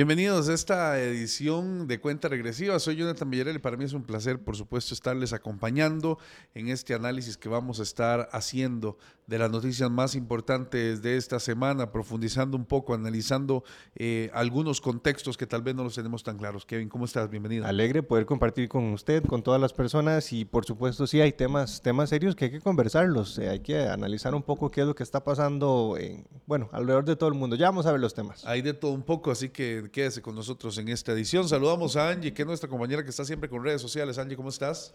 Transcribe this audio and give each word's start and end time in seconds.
Bienvenidos 0.00 0.48
a 0.48 0.54
esta 0.54 0.98
edición 0.98 1.86
de 1.86 2.00
Cuenta 2.00 2.28
Regresiva. 2.28 2.78
Soy 2.78 2.96
Jonathan 2.96 3.28
Villarreal 3.28 3.56
y 3.56 3.58
para 3.58 3.76
mí 3.76 3.84
es 3.84 3.92
un 3.92 4.02
placer, 4.02 4.42
por 4.42 4.56
supuesto, 4.56 4.94
estarles 4.94 5.34
acompañando 5.34 6.18
en 6.54 6.68
este 6.68 6.94
análisis 6.94 7.36
que 7.36 7.50
vamos 7.50 7.80
a 7.80 7.82
estar 7.82 8.26
haciendo 8.32 8.96
de 9.30 9.38
las 9.38 9.48
noticias 9.48 9.88
más 9.88 10.16
importantes 10.16 11.02
de 11.02 11.16
esta 11.16 11.38
semana, 11.38 11.92
profundizando 11.92 12.56
un 12.56 12.64
poco, 12.64 12.94
analizando 12.94 13.62
eh, 13.94 14.28
algunos 14.34 14.80
contextos 14.80 15.38
que 15.38 15.46
tal 15.46 15.62
vez 15.62 15.76
no 15.76 15.84
los 15.84 15.94
tenemos 15.94 16.24
tan 16.24 16.36
claros. 16.36 16.66
Kevin, 16.66 16.88
¿cómo 16.88 17.04
estás? 17.04 17.30
Bienvenido. 17.30 17.64
Alegre 17.64 18.02
poder 18.02 18.26
compartir 18.26 18.68
con 18.68 18.92
usted, 18.92 19.24
con 19.24 19.44
todas 19.44 19.60
las 19.60 19.72
personas 19.72 20.32
y 20.32 20.44
por 20.44 20.64
supuesto 20.64 21.06
sí 21.06 21.20
hay 21.20 21.30
temas, 21.30 21.80
temas 21.80 22.08
serios 22.08 22.34
que 22.34 22.46
hay 22.46 22.50
que 22.50 22.60
conversarlos, 22.60 23.38
eh, 23.38 23.48
hay 23.48 23.60
que 23.60 23.86
analizar 23.86 24.34
un 24.34 24.42
poco 24.42 24.68
qué 24.68 24.80
es 24.80 24.86
lo 24.88 24.96
que 24.96 25.04
está 25.04 25.22
pasando, 25.22 25.96
en, 25.96 26.26
bueno, 26.46 26.68
alrededor 26.72 27.04
de 27.04 27.14
todo 27.14 27.28
el 27.28 27.36
mundo. 27.36 27.54
Ya 27.54 27.66
vamos 27.66 27.86
a 27.86 27.92
ver 27.92 28.00
los 28.00 28.14
temas. 28.14 28.44
Hay 28.44 28.62
de 28.62 28.74
todo 28.74 28.90
un 28.90 29.04
poco, 29.04 29.30
así 29.30 29.50
que 29.50 29.90
quédese 29.92 30.22
con 30.22 30.34
nosotros 30.34 30.76
en 30.78 30.88
esta 30.88 31.12
edición. 31.12 31.48
Saludamos 31.48 31.94
a 31.94 32.08
Angie, 32.08 32.34
que 32.34 32.42
es 32.42 32.48
nuestra 32.48 32.68
compañera 32.68 33.04
que 33.04 33.10
está 33.10 33.24
siempre 33.24 33.48
con 33.48 33.62
redes 33.62 33.80
sociales. 33.80 34.18
Angie, 34.18 34.36
¿cómo 34.36 34.48
estás? 34.48 34.92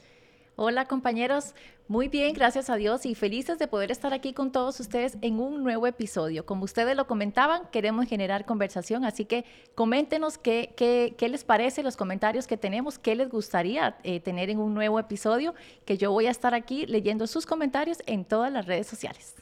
Hola 0.57 0.85
compañeros, 0.85 1.53
muy 1.89 2.07
bien, 2.07 2.31
gracias 2.33 2.69
a 2.69 2.77
Dios 2.77 3.05
y 3.05 3.13
felices 3.13 3.59
de 3.59 3.67
poder 3.67 3.91
estar 3.91 4.13
aquí 4.13 4.31
con 4.31 4.53
todos 4.53 4.79
ustedes 4.79 5.17
en 5.21 5.41
un 5.41 5.63
nuevo 5.63 5.85
episodio. 5.85 6.45
Como 6.45 6.63
ustedes 6.63 6.95
lo 6.95 7.07
comentaban, 7.07 7.63
queremos 7.73 8.07
generar 8.07 8.45
conversación, 8.45 9.03
así 9.03 9.25
que 9.25 9.43
coméntenos 9.75 10.37
qué, 10.37 10.73
qué, 10.77 11.27
les 11.27 11.43
parece, 11.43 11.83
los 11.83 11.97
comentarios 11.97 12.47
que 12.47 12.55
tenemos, 12.55 12.97
qué 12.97 13.15
les 13.15 13.29
gustaría 13.29 13.97
eh, 14.03 14.21
tener 14.21 14.49
en 14.49 14.59
un 14.59 14.73
nuevo 14.73 14.97
episodio, 14.97 15.53
que 15.83 15.97
yo 15.97 16.13
voy 16.13 16.27
a 16.27 16.31
estar 16.31 16.53
aquí 16.53 16.85
leyendo 16.85 17.27
sus 17.27 17.45
comentarios 17.45 17.97
en 18.05 18.23
todas 18.23 18.49
las 18.49 18.65
redes 18.65 18.87
sociales. 18.87 19.35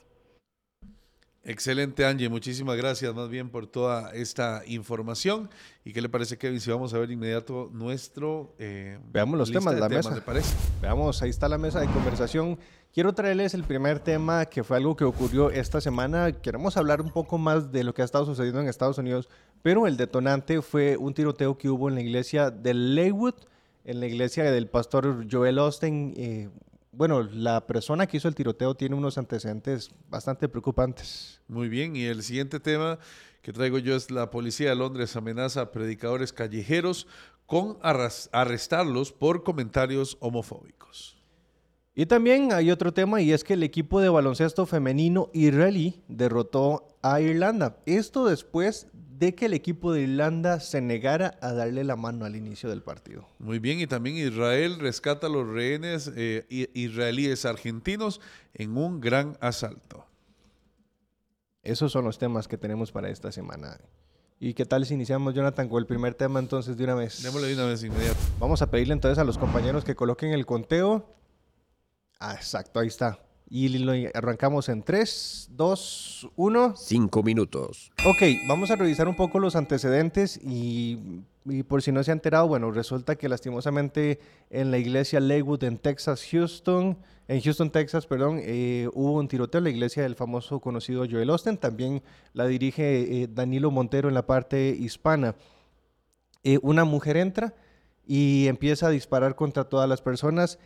Excelente, 1.46 2.06
Angie. 2.06 2.30
Muchísimas 2.30 2.78
gracias 2.78 3.14
más 3.14 3.28
bien 3.28 3.50
por 3.50 3.68
toda 3.68 4.14
esta 4.14 4.64
información. 4.66 5.50
¿Y 5.84 5.92
qué 5.92 6.02
le 6.02 6.08
parece, 6.08 6.38
Kevin? 6.38 6.62
Si 6.62 6.72
vamos 6.72 6.94
a 6.94 7.00
ver 7.00 7.12
inmediato 7.12 7.70
nuestro... 7.74 8.56
Eh, 8.60 8.98
Veamos 9.12 9.38
los 9.38 9.52
temas 9.52 9.76
de 9.76 9.82
la 9.82 9.90
mesa. 9.90 10.24
parece? 10.26 10.56
Veamos, 10.82 11.22
ahí 11.22 11.30
está 11.30 11.50
la 11.50 11.58
mesa 11.58 11.82
de 11.82 11.88
conversación. 11.88 12.58
Quiero 12.94 13.14
traerles 13.14 13.54
el 13.56 13.66
primer 13.66 14.00
tema 14.00 14.46
que 14.46 14.64
fue 14.64 14.78
algo 14.78 14.96
que 14.96 15.04
ocurrió 15.04 15.50
esta 15.50 15.82
semana. 15.82 16.32
Queremos 16.32 16.78
hablar 16.78 17.02
un 17.02 17.12
poco 17.12 17.38
más 17.38 17.74
de 17.74 17.84
lo 17.84 17.94
que 17.94 18.04
ha 18.04 18.06
estado 18.06 18.26
sucediendo 18.26 18.62
en 18.62 18.70
Estados 18.70 18.98
Unidos, 18.98 19.28
pero 19.62 19.86
el 19.86 19.98
detonante 19.98 20.62
fue 20.62 20.96
un 20.96 21.14
tiroteo 21.14 21.58
que 21.58 21.70
hubo 21.70 21.90
en 21.90 21.96
la 21.96 22.02
iglesia 22.02 22.52
de 22.52 22.74
Leywood, 22.74 23.36
en 23.84 24.00
la 24.00 24.06
iglesia 24.06 24.50
del 24.50 24.68
pastor 24.68 25.26
Joel 25.30 25.60
Austin. 25.60 26.14
Eh, 26.16 26.50
bueno, 26.94 27.24
la 27.24 27.66
persona 27.66 28.06
que 28.08 28.18
hizo 28.18 28.28
el 28.28 28.36
tiroteo 28.36 28.76
tiene 28.76 28.96
unos 28.96 29.18
antecedentes 29.18 29.90
bastante 30.10 30.48
preocupantes. 30.48 31.42
Muy 31.48 31.68
bien, 31.68 31.96
y 31.96 32.06
el 32.06 32.22
siguiente 32.22 32.60
tema 32.60 33.00
que 33.42 33.52
traigo 33.52 33.80
yo 33.80 33.96
es 33.96 34.12
la 34.12 34.30
policía 34.30 34.70
de 34.70 34.76
Londres 34.76 35.16
amenaza 35.16 35.62
a 35.62 35.72
predicadores 35.72 36.32
callejeros 36.32 37.08
con 37.46 37.78
arrestarlos 37.82 39.12
por 39.12 39.44
comentarios 39.44 40.18
homofóbicos. 40.20 41.23
Y 41.96 42.08
también 42.08 42.54
hay 42.54 42.72
otro 42.72 42.92
tema 42.92 43.22
y 43.22 43.32
es 43.34 43.44
que 43.44 43.54
el 43.54 43.62
equipo 43.62 44.02
de 44.02 44.10
baloncesto 44.10 44.66
femenino 44.66 45.30
israelí 45.32 46.02
derrotó 46.08 46.88
a 47.04 47.22
Irlanda. 47.22 47.78
Esto 47.86 48.26
después 48.26 48.88
de 48.94 49.36
que 49.36 49.46
el 49.46 49.54
equipo 49.54 49.94
de 49.94 50.02
Irlanda 50.02 50.60
se 50.60 50.82
negara 50.82 51.38
a 51.40 51.54
darle 51.54 51.84
la 51.84 51.96
mano 51.96 52.26
al 52.26 52.36
inicio 52.36 52.68
del 52.70 52.82
partido. 52.82 53.28
Muy 53.38 53.60
bien, 53.60 53.80
y 53.80 53.86
también 53.86 54.18
Israel 54.18 54.80
rescata 54.80 55.28
a 55.28 55.30
los 55.30 55.48
rehenes 55.48 56.12
eh, 56.16 56.46
israelíes 56.74 57.46
argentinos 57.46 58.22
en 58.56 58.76
un 58.76 59.00
gran 59.00 59.38
asalto. 59.40 60.08
Esos 61.62 61.92
son 61.92 62.06
los 62.06 62.18
temas 62.18 62.48
que 62.48 62.58
tenemos 62.58 62.92
para 62.92 63.10
esta 63.10 63.32
semana. 63.32 63.80
¿Y 64.40 64.56
qué 64.56 64.66
tal 64.66 64.86
si 64.86 64.96
iniciamos, 64.96 65.36
Jonathan, 65.36 65.70
con 65.70 65.80
el 65.80 65.86
primer 65.86 66.16
tema 66.16 66.40
entonces 66.40 66.76
de 66.76 66.84
una 66.84 66.96
vez? 66.96 67.22
Démosle 67.22 67.48
de 67.48 67.54
una 67.54 67.66
vez 67.66 67.84
inmediato. 67.84 68.18
Vamos 68.40 68.62
a 68.64 68.72
pedirle 68.72 68.94
entonces 68.94 69.20
a 69.20 69.24
los 69.24 69.38
compañeros 69.38 69.86
que 69.86 69.96
coloquen 69.96 70.32
el 70.32 70.46
conteo. 70.46 71.06
Ah, 72.26 72.36
exacto, 72.36 72.80
ahí 72.80 72.88
está. 72.88 73.20
Y 73.50 73.68
lo 73.80 73.92
arrancamos 74.14 74.70
en 74.70 74.82
3, 74.82 75.50
2, 75.52 76.30
1. 76.38 76.74
5 76.78 77.22
minutos. 77.22 77.92
Ok, 78.06 78.22
vamos 78.48 78.72
a 78.72 78.78
revisar 78.78 79.10
un 79.10 79.16
poco 79.18 79.40
los 79.40 79.58
antecedentes 79.58 80.40
y, 80.42 81.22
por 81.68 81.84
si 81.84 81.92
no 81.92 82.02
se 82.02 82.12
ha 82.12 82.14
enterado, 82.14 82.48
bueno, 82.48 82.72
resulta 82.72 83.18
que 83.18 83.28
lastimosamente 83.28 84.22
en 84.50 84.72
la 84.72 84.78
iglesia 84.78 85.20
Leywood 85.20 85.66
en 85.66 85.78
Texas, 85.78 86.26
Houston, 86.32 86.98
en 87.28 87.42
Houston, 87.42 87.72
Texas, 87.72 88.08
perdón, 88.08 88.40
eh, 88.42 88.88
hubo 88.94 89.20
un 89.20 89.28
tiroteo 89.28 89.60
en 89.60 89.66
la 89.66 89.72
iglesia 89.72 90.04
del 90.04 90.16
famoso 90.16 90.62
conocido 90.62 91.06
Joel 91.06 91.30
Austin. 91.30 91.58
También 91.58 92.04
la 92.32 92.48
dirige 92.48 93.24
eh, 93.24 93.28
Danilo 93.30 93.70
Montero 93.70 94.08
en 94.08 94.16
la 94.16 94.26
parte 94.26 94.70
hispana. 94.70 95.36
Eh, 96.46 96.58
una 96.62 96.86
mujer 96.86 97.18
entra 97.18 97.54
y 98.08 98.48
empieza 98.48 98.88
a 98.88 98.92
disparar 98.92 99.36
contra 99.36 99.66
todas 99.66 99.90
las 99.90 100.02
personas 100.02 100.58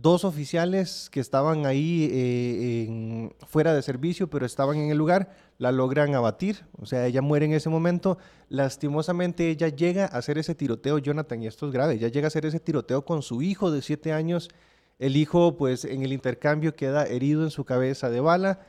dos 0.00 0.24
oficiales 0.24 1.08
que 1.10 1.20
estaban 1.20 1.64
ahí 1.64 2.08
eh, 2.12 3.30
fuera 3.46 3.74
de 3.74 3.80
servicio, 3.80 4.28
pero 4.28 4.44
estaban 4.44 4.76
en 4.76 4.90
el 4.90 4.98
lugar, 4.98 5.30
la 5.58 5.72
logran 5.72 6.14
abatir, 6.14 6.66
o 6.78 6.84
sea, 6.84 7.06
ella 7.06 7.22
muere 7.22 7.46
en 7.46 7.54
ese 7.54 7.70
momento. 7.70 8.18
Lastimosamente 8.50 9.48
ella 9.48 9.68
llega 9.68 10.04
a 10.04 10.18
hacer 10.18 10.36
ese 10.36 10.54
tiroteo, 10.54 10.98
Jonathan, 10.98 11.42
y 11.42 11.46
esto 11.46 11.66
es 11.66 11.72
grave, 11.72 11.94
ella 11.94 12.08
llega 12.08 12.26
a 12.26 12.28
hacer 12.28 12.44
ese 12.44 12.60
tiroteo 12.60 13.04
con 13.04 13.22
su 13.22 13.40
hijo 13.40 13.70
de 13.70 13.80
siete 13.80 14.12
años. 14.12 14.50
El 14.98 15.16
hijo, 15.16 15.56
pues, 15.56 15.84
en 15.84 16.02
el 16.02 16.12
intercambio 16.12 16.74
queda 16.74 17.06
herido 17.06 17.42
en 17.44 17.50
su 17.50 17.64
cabeza 17.64 18.10
de 18.10 18.20
bala 18.20 18.60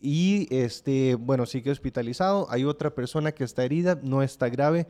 y, 0.00 0.48
este, 0.50 1.14
bueno, 1.14 1.46
sigue 1.46 1.70
hospitalizado. 1.70 2.46
Hay 2.50 2.64
otra 2.64 2.94
persona 2.94 3.32
que 3.32 3.44
está 3.44 3.64
herida, 3.64 3.98
no 4.02 4.22
está 4.22 4.48
grave, 4.48 4.86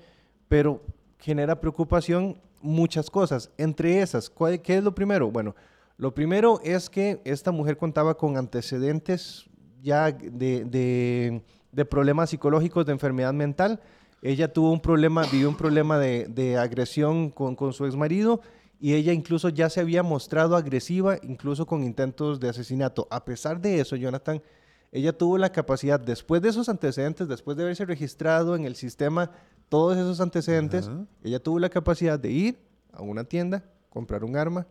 pero 0.48 0.82
genera 1.22 1.60
preocupación 1.60 2.36
muchas 2.60 3.08
cosas. 3.08 3.50
Entre 3.56 4.02
esas, 4.02 4.30
¿qué 4.62 4.76
es 4.76 4.82
lo 4.82 4.94
primero? 4.94 5.30
Bueno, 5.30 5.54
lo 5.96 6.14
primero 6.14 6.60
es 6.64 6.90
que 6.90 7.20
esta 7.24 7.52
mujer 7.52 7.76
contaba 7.76 8.16
con 8.16 8.36
antecedentes 8.36 9.48
ya 9.80 10.10
de, 10.10 11.42
problemas 11.88 12.30
psicológicos, 12.30 12.86
de 12.86 12.92
enfermedad 12.92 13.32
mental. 13.32 13.80
Ella 14.20 14.52
tuvo 14.52 14.72
un 14.72 14.80
problema, 14.80 15.22
vivió 15.30 15.48
un 15.48 15.56
problema 15.56 15.98
de, 15.98 16.56
agresión 16.58 17.30
con, 17.30 17.54
con 17.54 17.72
su 17.72 17.86
exmarido 17.86 18.40
y 18.80 18.94
ella 18.94 19.12
incluso 19.12 19.48
ya 19.48 19.70
se 19.70 19.80
había 19.80 20.02
mostrado 20.02 20.56
agresiva, 20.56 21.16
incluso 21.22 21.66
con 21.66 21.84
intentos 21.84 22.40
de 22.40 22.48
asesinato. 22.48 23.06
A 23.10 23.24
pesar 23.24 23.60
de 23.60 23.78
eso, 23.78 23.94
Jonathan, 23.94 24.42
ella 24.92 25.16
tuvo 25.16 25.38
la 25.38 25.50
capacidad, 25.50 25.98
después 25.98 26.42
de 26.42 26.50
esos 26.50 26.68
antecedentes, 26.68 27.26
después 27.26 27.56
de 27.56 27.62
haberse 27.62 27.86
registrado 27.86 28.54
en 28.54 28.66
el 28.66 28.76
sistema 28.76 29.30
todos 29.70 29.96
esos 29.96 30.20
antecedentes, 30.20 30.90
ella 31.24 31.42
tuvo 31.42 31.58
la 31.58 31.70
capacidad 31.70 32.18
de 32.18 32.30
ir 32.30 32.58
a 32.92 33.00
una 33.00 33.24
tienda, 33.24 33.64
comprar 33.88 34.22
un 34.22 34.36
arma 34.36 34.66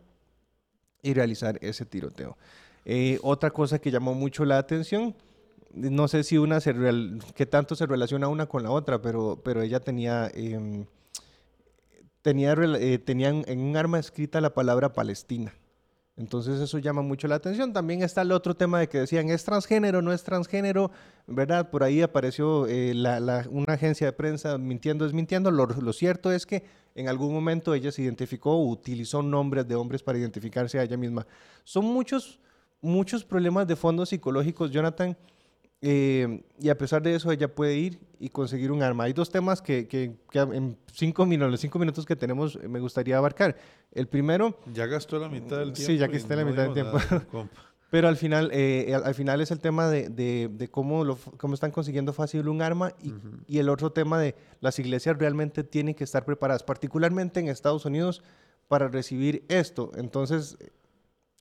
y 1.02 1.16
realizar 1.16 1.58
ese 1.62 1.86
tiroteo. 1.88 2.38
Eh, 2.86 3.20
otra 3.24 3.50
cosa 3.50 3.80
que 3.80 3.90
llamó 3.90 4.14
mucho 4.14 4.46
la 4.46 4.60
atención, 4.60 5.16
no 5.74 6.08
sé 6.08 6.24
si 6.24 6.38
una 6.38 6.60
se 6.60 6.76
qué 7.34 7.48
tanto 7.48 7.76
se 7.76 7.88
relaciona 7.88 8.28
una 8.28 8.46
con 8.46 8.62
la 8.62 8.70
otra, 8.70 9.02
pero, 9.02 9.42
pero 9.44 9.64
ella 9.64 9.80
tenía, 9.80 10.30
em, 10.36 10.86
tenía, 12.22 12.54
eh, 12.54 13.00
tenían 13.00 13.44
en 13.48 13.60
un 13.60 13.76
arma 13.76 13.98
escrita 13.98 14.40
la 14.40 14.54
palabra 14.54 14.94
Palestina. 14.94 15.52
Entonces 16.22 16.62
eso 16.62 16.78
llama 16.78 17.02
mucho 17.02 17.28
la 17.28 17.36
atención. 17.36 17.74
También 17.74 18.04
está 18.04 18.22
el 18.22 18.32
otro 18.32 18.56
tema 18.56 18.80
de 18.80 18.88
que 18.88 19.00
decían, 19.00 19.30
¿es 19.30 19.44
transgénero, 19.44 20.04
no 20.04 20.14
es 20.14 20.24
transgénero? 20.24 20.92
¿Verdad? 21.26 21.72
Por 21.72 21.84
ahí 21.84 22.04
apareció 22.04 22.68
eh, 22.68 22.94
una 23.50 23.74
agencia 23.74 24.06
de 24.06 24.14
prensa 24.14 24.60
mintiendo, 24.60 25.04
desmintiendo. 25.04 25.50
Lo, 25.50 25.66
lo 25.66 25.94
cierto 25.94 26.32
es 26.32 26.46
que 26.46 26.64
en 26.94 27.10
algún 27.10 27.34
momento 27.34 27.74
ella 27.74 27.92
se 27.92 28.04
identificó 28.04 28.64
utilizó 28.64 29.24
nombres 29.24 29.68
de 29.68 29.74
hombres 29.74 30.04
para 30.04 30.20
identificarse 30.20 30.78
a 30.78 30.84
ella 30.84 30.96
misma. 30.96 31.26
Son 31.64 31.86
muchos, 31.86 32.40
muchos 32.82 33.26
problemas 33.26 33.68
de 33.68 33.76
fondo 33.76 34.06
psicológicos, 34.06 34.70
Jonathan, 34.70 35.18
eh, 35.82 36.44
y 36.60 36.70
a 36.70 36.78
pesar 36.78 37.02
de 37.02 37.16
eso, 37.16 37.32
ella 37.32 37.54
puede 37.54 37.76
ir 37.76 38.00
y 38.20 38.30
conseguir 38.30 38.72
un 38.72 38.84
arma. 38.84 39.06
Hay 39.06 39.14
dos 39.14 39.32
temas 39.32 39.62
que, 39.62 39.88
que, 39.88 40.14
en 40.34 40.78
cinco 40.94 41.26
minutos, 41.26 41.52
los 41.52 41.60
cinco 41.60 41.80
minutos 41.80 42.06
que 42.06 42.16
tenemos 42.16 42.60
me 42.62 42.80
gustaría 42.80 43.18
abarcar. 43.18 43.58
El 43.92 44.08
primero... 44.08 44.60
Ya 44.72 44.86
gastó 44.86 45.18
la 45.18 45.28
mitad 45.28 45.58
del 45.58 45.74
tiempo. 45.74 45.92
Sí, 45.92 45.98
ya 45.98 46.08
gasté 46.08 46.36
la 46.36 46.46
mitad 46.46 46.64
del 46.64 46.74
tiempo. 46.74 47.00
Pero 47.90 48.08
al 48.08 48.16
final, 48.16 48.52
eh, 48.54 48.94
al, 49.04 49.16
final 49.16 49.42
es 49.42 49.52
el 49.52 49.60
tema 49.60 49.90
de, 49.90 50.08
de, 50.08 50.70
cómo, 50.70 51.04
lo, 51.04 51.18
cómo 51.38 51.56
están 51.56 51.72
consiguiendo 51.72 52.14
fácil 52.14 52.48
un 52.48 52.62
arma 52.62 52.94
y, 53.02 53.14
y, 53.48 53.60
el 53.60 53.68
otro 53.68 53.92
tema 53.92 54.18
de 54.18 54.34
las 54.62 54.80
iglesias 54.80 55.18
realmente 55.18 55.66
tienen 55.66 55.94
que 55.94 56.06
estar 56.06 56.24
preparadas, 56.24 56.64
particularmente 56.64 57.42
en 57.42 57.50
Estados 57.50 57.84
Unidos, 57.84 58.24
para 58.70 58.88
recibir 58.88 59.44
esto. 59.50 59.92
Entonces, 59.98 60.58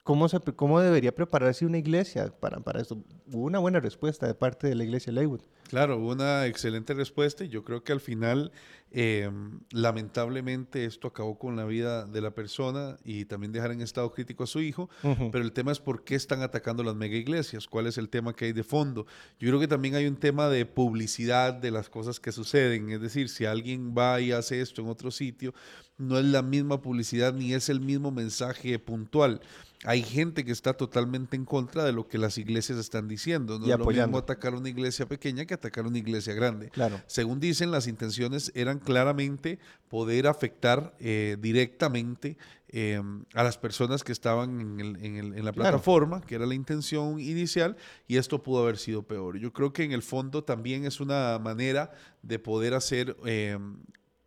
¿Cómo, 0.03 0.29
se, 0.29 0.41
¿Cómo 0.41 0.81
debería 0.81 1.15
prepararse 1.15 1.67
una 1.67 1.79
iglesia 1.79 2.33
para, 2.41 2.61
para 2.61 2.81
esto? 2.81 2.99
Hubo 3.33 3.45
una 3.45 3.59
buena 3.59 3.81
respuesta 3.81 4.27
de 4.27 4.35
parte 4.35 4.67
de 4.67 4.75
la 4.75 4.85
iglesia 4.85 5.13
Leywood. 5.13 5.43
Claro, 5.71 5.99
una 5.99 6.47
excelente 6.47 6.95
respuesta 6.95 7.45
y 7.45 7.49
yo 7.49 7.63
creo 7.63 7.85
que 7.85 7.93
al 7.93 8.01
final, 8.01 8.51
em, 8.91 9.61
lamentablemente, 9.71 10.85
esto 10.85 11.07
acabó 11.07 11.39
con 11.39 11.55
la 11.55 11.65
vida 11.65 12.07
de 12.07 12.21
la 12.21 12.33
persona 12.33 12.97
y 13.05 13.25
también 13.27 13.53
dejar 13.53 13.71
en 13.71 13.81
estado 13.81 14.11
crítico 14.11 14.43
a 14.43 14.49
su 14.49 14.61
hijo, 14.61 14.91
pero 15.31 15.45
el 15.45 15.53
tema 15.53 15.71
es 15.71 15.79
por 15.79 16.03
qué 16.03 16.17
están 16.17 16.43
atacando 16.43 16.83
las 16.83 16.97
mega 16.97 17.15
iglesias, 17.15 17.69
cuál 17.69 17.87
es 17.87 17.99
el 17.99 18.09
tema 18.09 18.35
que 18.35 18.47
hay 18.47 18.53
de 18.53 18.65
fondo. 18.65 19.07
Yo 19.39 19.49
creo 19.49 19.61
que 19.61 19.69
también 19.69 19.95
hay 19.95 20.09
un 20.09 20.17
tema 20.17 20.49
de 20.49 20.67
publicidad 20.67 21.55
de 21.55 21.71
las 21.71 21.89
cosas 21.89 22.19
que 22.19 22.33
suceden, 22.33 22.91
es 22.91 23.01
decir, 23.01 23.29
si 23.29 23.45
alguien 23.45 23.95
va 23.97 24.21
y 24.21 24.33
hace 24.33 24.61
esto 24.61 24.83
en 24.83 24.89
otro 24.89 25.13
sitio, 25.13 25.55
no 25.99 26.19
es 26.19 26.25
la 26.25 26.43
misma 26.43 26.83
publicidad 26.83 27.33
ni 27.33 27.55
es 27.55 27.69
el 27.69 27.79
mismo 27.79 28.11
mensaje 28.11 28.77
puntual 28.81 29.41
hay 29.85 30.03
gente 30.03 30.45
que 30.45 30.53
está 30.53 30.75
totalmente 30.75 31.37
en 31.37 31.47
contra 31.47 31.85
de 31.85 31.93
lo 31.93 32.07
que 32.07 32.19
las 32.19 32.37
iglesias 32.37 32.79
están 32.79 33.09
diciendo. 33.09 33.59
No 33.59 33.65
es 33.65 33.79
lo 33.79 33.87
mismo 33.87 34.19
atacar 34.19 34.55
una 34.55 34.69
iglesia 34.69 35.07
pequeña 35.07 35.47
que 35.47 35.55
atacar 35.61 35.87
una 35.87 35.99
iglesia 35.99 36.35
grande. 36.35 36.71
Claro. 36.71 37.01
Según 37.07 37.39
dicen, 37.39 37.71
las 37.71 37.87
intenciones 37.87 38.51
eran 38.55 38.79
claramente 38.79 39.59
poder 39.89 40.27
afectar 40.27 40.95
eh, 40.99 41.37
directamente 41.41 42.37
em, 42.69 43.25
a 43.35 43.45
las 43.45 43.59
personas 43.59 44.03
que 44.03 44.13
estaban 44.13 44.81
en, 44.81 45.45
la 45.45 45.53
plataforma, 45.53 46.21
que 46.23 46.35
era 46.35 46.47
la 46.47 46.55
intención 46.55 47.21
inicial, 47.21 47.77
y 48.09 48.17
esto 48.17 48.43
pudo 48.43 48.63
haber 48.63 48.79
sido 48.79 49.03
peor. 49.03 49.39
Yo 49.39 49.53
creo 49.53 49.73
que 49.73 49.85
en 49.85 49.93
el 49.93 50.03
fondo 50.03 50.43
también 50.43 50.85
es 50.85 51.01
una 51.01 51.39
manera 51.39 51.93
de 52.23 52.39
poder 52.39 52.75
hacer 52.75 53.17
em, 53.25 53.77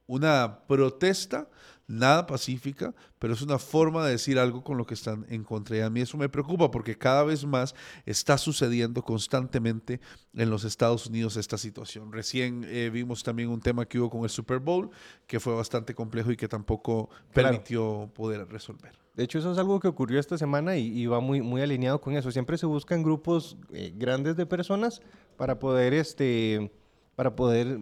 una 0.07 0.59
protesta 0.67 1.49
nada 1.87 2.25
pacífica, 2.25 2.93
pero 3.19 3.33
es 3.33 3.41
una 3.41 3.59
forma 3.59 4.05
de 4.05 4.11
decir 4.11 4.39
algo 4.39 4.63
con 4.63 4.77
lo 4.77 4.85
que 4.85 4.93
están 4.93 5.25
en 5.29 5.43
contra. 5.43 5.77
Y 5.77 5.81
a 5.81 5.89
mí 5.89 6.01
eso 6.01 6.17
me 6.17 6.29
preocupa 6.29 6.71
porque 6.71 6.97
cada 6.97 7.23
vez 7.23 7.45
más 7.45 7.75
está 8.05 8.37
sucediendo 8.37 9.01
constantemente 9.01 9.99
en 10.33 10.49
los 10.49 10.63
Estados 10.63 11.07
Unidos 11.07 11.37
esta 11.37 11.57
situación. 11.57 12.11
Recién 12.11 12.65
eh, 12.67 12.89
vimos 12.91 13.23
también 13.23 13.49
un 13.49 13.61
tema 13.61 13.85
que 13.85 13.99
hubo 13.99 14.09
con 14.09 14.23
el 14.23 14.29
Super 14.29 14.59
Bowl, 14.59 14.89
que 15.27 15.39
fue 15.39 15.53
bastante 15.53 15.93
complejo 15.93 16.31
y 16.31 16.37
que 16.37 16.47
tampoco 16.47 17.09
permitió 17.33 18.09
poder 18.13 18.47
resolver. 18.47 19.03
De 19.15 19.23
hecho, 19.23 19.37
eso 19.37 19.51
es 19.51 19.59
algo 19.59 19.79
que 19.79 19.87
ocurrió 19.87 20.19
esta 20.19 20.39
semana 20.39 20.75
y, 20.75 21.05
va 21.05 21.19
muy, 21.19 21.41
muy 21.41 21.61
alineado 21.61 22.01
con 22.01 22.15
eso. 22.15 22.31
Siempre 22.31 22.57
se 22.57 22.65
buscan 22.65 23.03
grupos 23.03 23.57
eh, 23.71 23.93
grandes 23.95 24.35
de 24.35 24.47
personas 24.47 25.01
para 25.37 25.59
poder, 25.59 25.93
este, 25.93 26.71
para 27.15 27.35
poder 27.35 27.79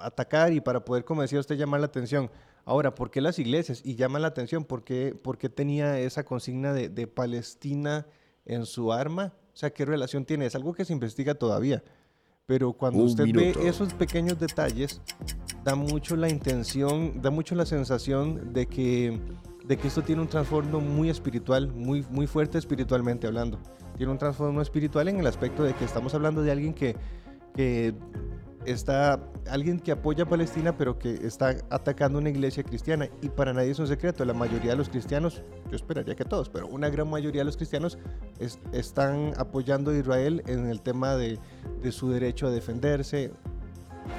atacar 0.00 0.52
y 0.52 0.60
para 0.60 0.84
poder, 0.84 1.04
como 1.04 1.22
decía 1.22 1.38
usted, 1.38 1.56
llamar 1.56 1.80
la 1.80 1.86
atención. 1.86 2.30
Ahora, 2.64 2.94
¿por 2.94 3.10
qué 3.10 3.20
las 3.20 3.38
iglesias? 3.38 3.82
Y 3.84 3.96
llama 3.96 4.18
la 4.18 4.28
atención, 4.28 4.64
¿por 4.64 4.84
qué, 4.84 5.14
tenía 5.54 5.98
esa 5.98 6.24
consigna 6.24 6.72
de, 6.72 7.06
Palestina 7.06 8.06
en 8.44 8.66
su 8.66 8.92
arma? 8.92 9.32
O 9.52 9.56
sea, 9.56 9.70
¿qué 9.70 9.84
relación 9.84 10.24
tiene? 10.24 10.46
Es 10.46 10.54
algo 10.54 10.72
que 10.72 10.84
se 10.84 10.92
investiga 10.92 11.34
todavía. 11.34 11.82
Pero 12.46 12.72
cuando 12.72 13.04
usted 13.04 13.26
ve 13.32 13.54
esos 13.62 13.94
pequeños 13.94 14.38
detalles, 14.38 15.00
da 15.64 15.74
mucho 15.74 16.16
la 16.16 16.28
intención, 16.28 17.20
da 17.22 17.30
mucho 17.30 17.54
la 17.54 17.66
sensación 17.66 18.52
de 18.52 18.66
que, 18.66 19.20
de 19.64 19.76
que 19.76 19.88
esto 19.88 20.02
tiene 20.02 20.22
un 20.22 20.28
trasfondo 20.28 20.80
muy 20.80 21.10
espiritual, 21.10 21.72
muy, 21.72 22.04
muy 22.10 22.26
fuerte 22.26 22.58
espiritualmente 22.58 23.26
hablando. 23.26 23.60
Tiene 23.96 24.12
un 24.12 24.18
trasfondo 24.18 24.62
espiritual 24.62 25.08
en 25.08 25.20
el 25.20 25.26
aspecto 25.26 25.62
de 25.62 25.74
que 25.74 25.84
estamos 25.84 26.14
hablando 26.14 26.42
de 26.42 26.50
alguien 26.50 26.74
que, 26.74 26.96
que 27.54 27.94
está 28.66 29.20
alguien 29.48 29.78
que 29.80 29.92
apoya 29.92 30.24
a 30.24 30.28
Palestina, 30.28 30.76
pero 30.76 30.98
que 30.98 31.14
está 31.26 31.56
atacando 31.70 32.18
una 32.18 32.30
iglesia 32.30 32.62
cristiana. 32.62 33.08
Y 33.22 33.28
para 33.28 33.52
nadie 33.52 33.70
es 33.70 33.78
un 33.78 33.86
secreto. 33.86 34.24
La 34.24 34.34
mayoría 34.34 34.72
de 34.72 34.76
los 34.76 34.88
cristianos, 34.88 35.42
yo 35.70 35.76
esperaría 35.76 36.14
que 36.14 36.24
todos, 36.24 36.48
pero 36.48 36.68
una 36.68 36.88
gran 36.90 37.08
mayoría 37.08 37.40
de 37.40 37.46
los 37.46 37.56
cristianos 37.56 37.98
están 38.72 39.32
apoyando 39.36 39.90
a 39.90 39.96
Israel 39.96 40.42
en 40.46 40.66
el 40.66 40.82
tema 40.82 41.16
de, 41.16 41.38
su 41.90 42.10
derecho 42.10 42.48
a 42.48 42.50
defenderse. 42.50 43.32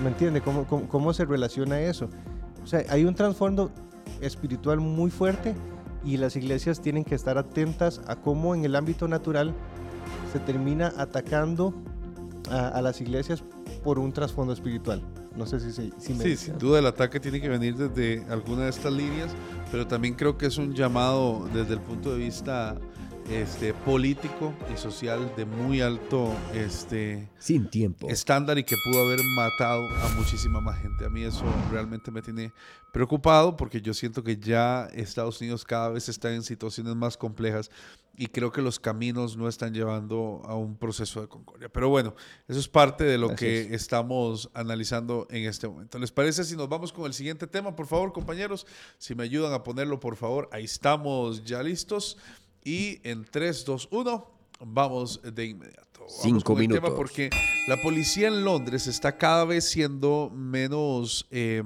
¿Me 0.01 0.09
entiende? 0.09 0.41
¿Cómo, 0.41 0.65
¿Cómo, 0.65 1.13
se 1.13 1.25
relaciona 1.25 1.79
eso? 1.81 2.09
O 2.63 2.67
sea, 2.67 2.83
hay 2.89 3.05
un 3.05 3.15
trasfondo 3.15 3.71
espiritual 4.21 4.79
muy 4.79 5.11
fuerte 5.11 5.55
y 6.03 6.17
las 6.17 6.35
iglesias 6.35 6.81
tienen 6.81 7.03
que 7.03 7.15
estar 7.15 7.37
atentas 7.37 8.01
a 8.07 8.15
cómo 8.15 8.55
en 8.55 8.65
el 8.65 8.75
ámbito 8.75 9.07
natural 9.07 9.53
se 10.31 10.39
termina 10.39 10.93
atacando 10.97 11.73
a 12.49 12.81
las 12.81 12.99
iglesias 12.99 13.43
por 13.83 13.99
un 13.99 14.11
trasfondo 14.11 14.53
espiritual. 14.53 15.01
No 15.35 15.45
sé 15.45 15.59
si, 15.59 15.71
si, 15.71 15.91
si 15.97 16.13
Sí, 16.15 16.35
sin 16.35 16.57
duda 16.57 16.79
el 16.79 16.85
ataque 16.85 17.19
tiene 17.19 17.39
que 17.39 17.49
venir 17.49 17.75
desde 17.75 18.25
alguna 18.31 18.63
de 18.63 18.69
estas 18.69 18.91
líneas, 18.91 19.31
pero 19.71 19.87
también 19.87 20.13
creo 20.15 20.37
que 20.37 20.47
es 20.47 20.57
un 20.57 20.73
llamado 20.73 21.47
desde 21.53 21.73
el 21.73 21.81
punto 21.81 22.11
de 22.11 22.17
vista 22.17 22.77
este, 23.29 23.73
político 23.73 24.53
y 24.73 24.77
social 24.77 25.33
de 25.35 25.45
muy 25.45 25.81
alto 25.81 26.33
este, 26.53 27.29
Sin 27.37 27.69
tiempo. 27.69 28.09
estándar 28.09 28.57
y 28.57 28.63
que 28.63 28.75
pudo 28.83 29.01
haber 29.05 29.19
matado 29.35 29.81
a 30.03 30.09
muchísima 30.15 30.59
más 30.61 30.79
gente. 30.81 31.05
A 31.05 31.09
mí 31.09 31.23
eso 31.23 31.43
realmente 31.71 32.11
me 32.11 32.21
tiene 32.21 32.51
preocupado 32.91 33.55
porque 33.55 33.81
yo 33.81 33.93
siento 33.93 34.23
que 34.23 34.37
ya 34.37 34.85
Estados 34.93 35.39
Unidos 35.41 35.63
cada 35.63 35.89
vez 35.89 36.09
está 36.09 36.33
en 36.33 36.43
situaciones 36.43 36.95
más 36.95 37.17
complejas 37.17 37.71
y 38.17 38.27
creo 38.27 38.51
que 38.51 38.61
los 38.61 38.79
caminos 38.79 39.37
no 39.37 39.47
están 39.47 39.73
llevando 39.73 40.41
a 40.45 40.55
un 40.55 40.75
proceso 40.75 41.21
de 41.21 41.27
concordia. 41.27 41.69
Pero 41.69 41.89
bueno, 41.89 42.13
eso 42.47 42.59
es 42.59 42.67
parte 42.67 43.03
de 43.03 43.17
lo 43.17 43.35
que 43.35 43.73
estamos 43.73 44.49
analizando 44.53 45.27
en 45.31 45.45
este 45.45 45.67
momento. 45.67 45.97
¿Les 45.97 46.11
parece 46.11 46.43
si 46.43 46.55
nos 46.55 46.67
vamos 46.67 46.91
con 46.91 47.05
el 47.05 47.13
siguiente 47.13 47.47
tema? 47.47 47.75
Por 47.75 47.87
favor, 47.87 48.11
compañeros, 48.11 48.67
si 48.97 49.15
me 49.15 49.23
ayudan 49.23 49.53
a 49.53 49.63
ponerlo, 49.63 49.99
por 49.99 50.17
favor. 50.17 50.49
Ahí 50.51 50.65
estamos 50.65 51.45
ya 51.45 51.63
listos. 51.63 52.17
Y 52.63 52.99
en 53.03 53.25
3, 53.25 53.65
2, 53.65 53.87
1, 53.91 54.31
vamos 54.61 55.21
de 55.23 55.45
inmediato. 55.45 56.01
Vamos 56.01 56.19
Cinco 56.21 56.55
minutos. 56.55 56.83
tema 56.83 56.95
porque 56.95 57.29
la 57.67 57.81
policía 57.81 58.27
en 58.27 58.43
Londres 58.43 58.87
está 58.87 59.17
cada 59.17 59.45
vez 59.45 59.69
siendo 59.69 60.31
menos 60.33 61.27
eh, 61.31 61.63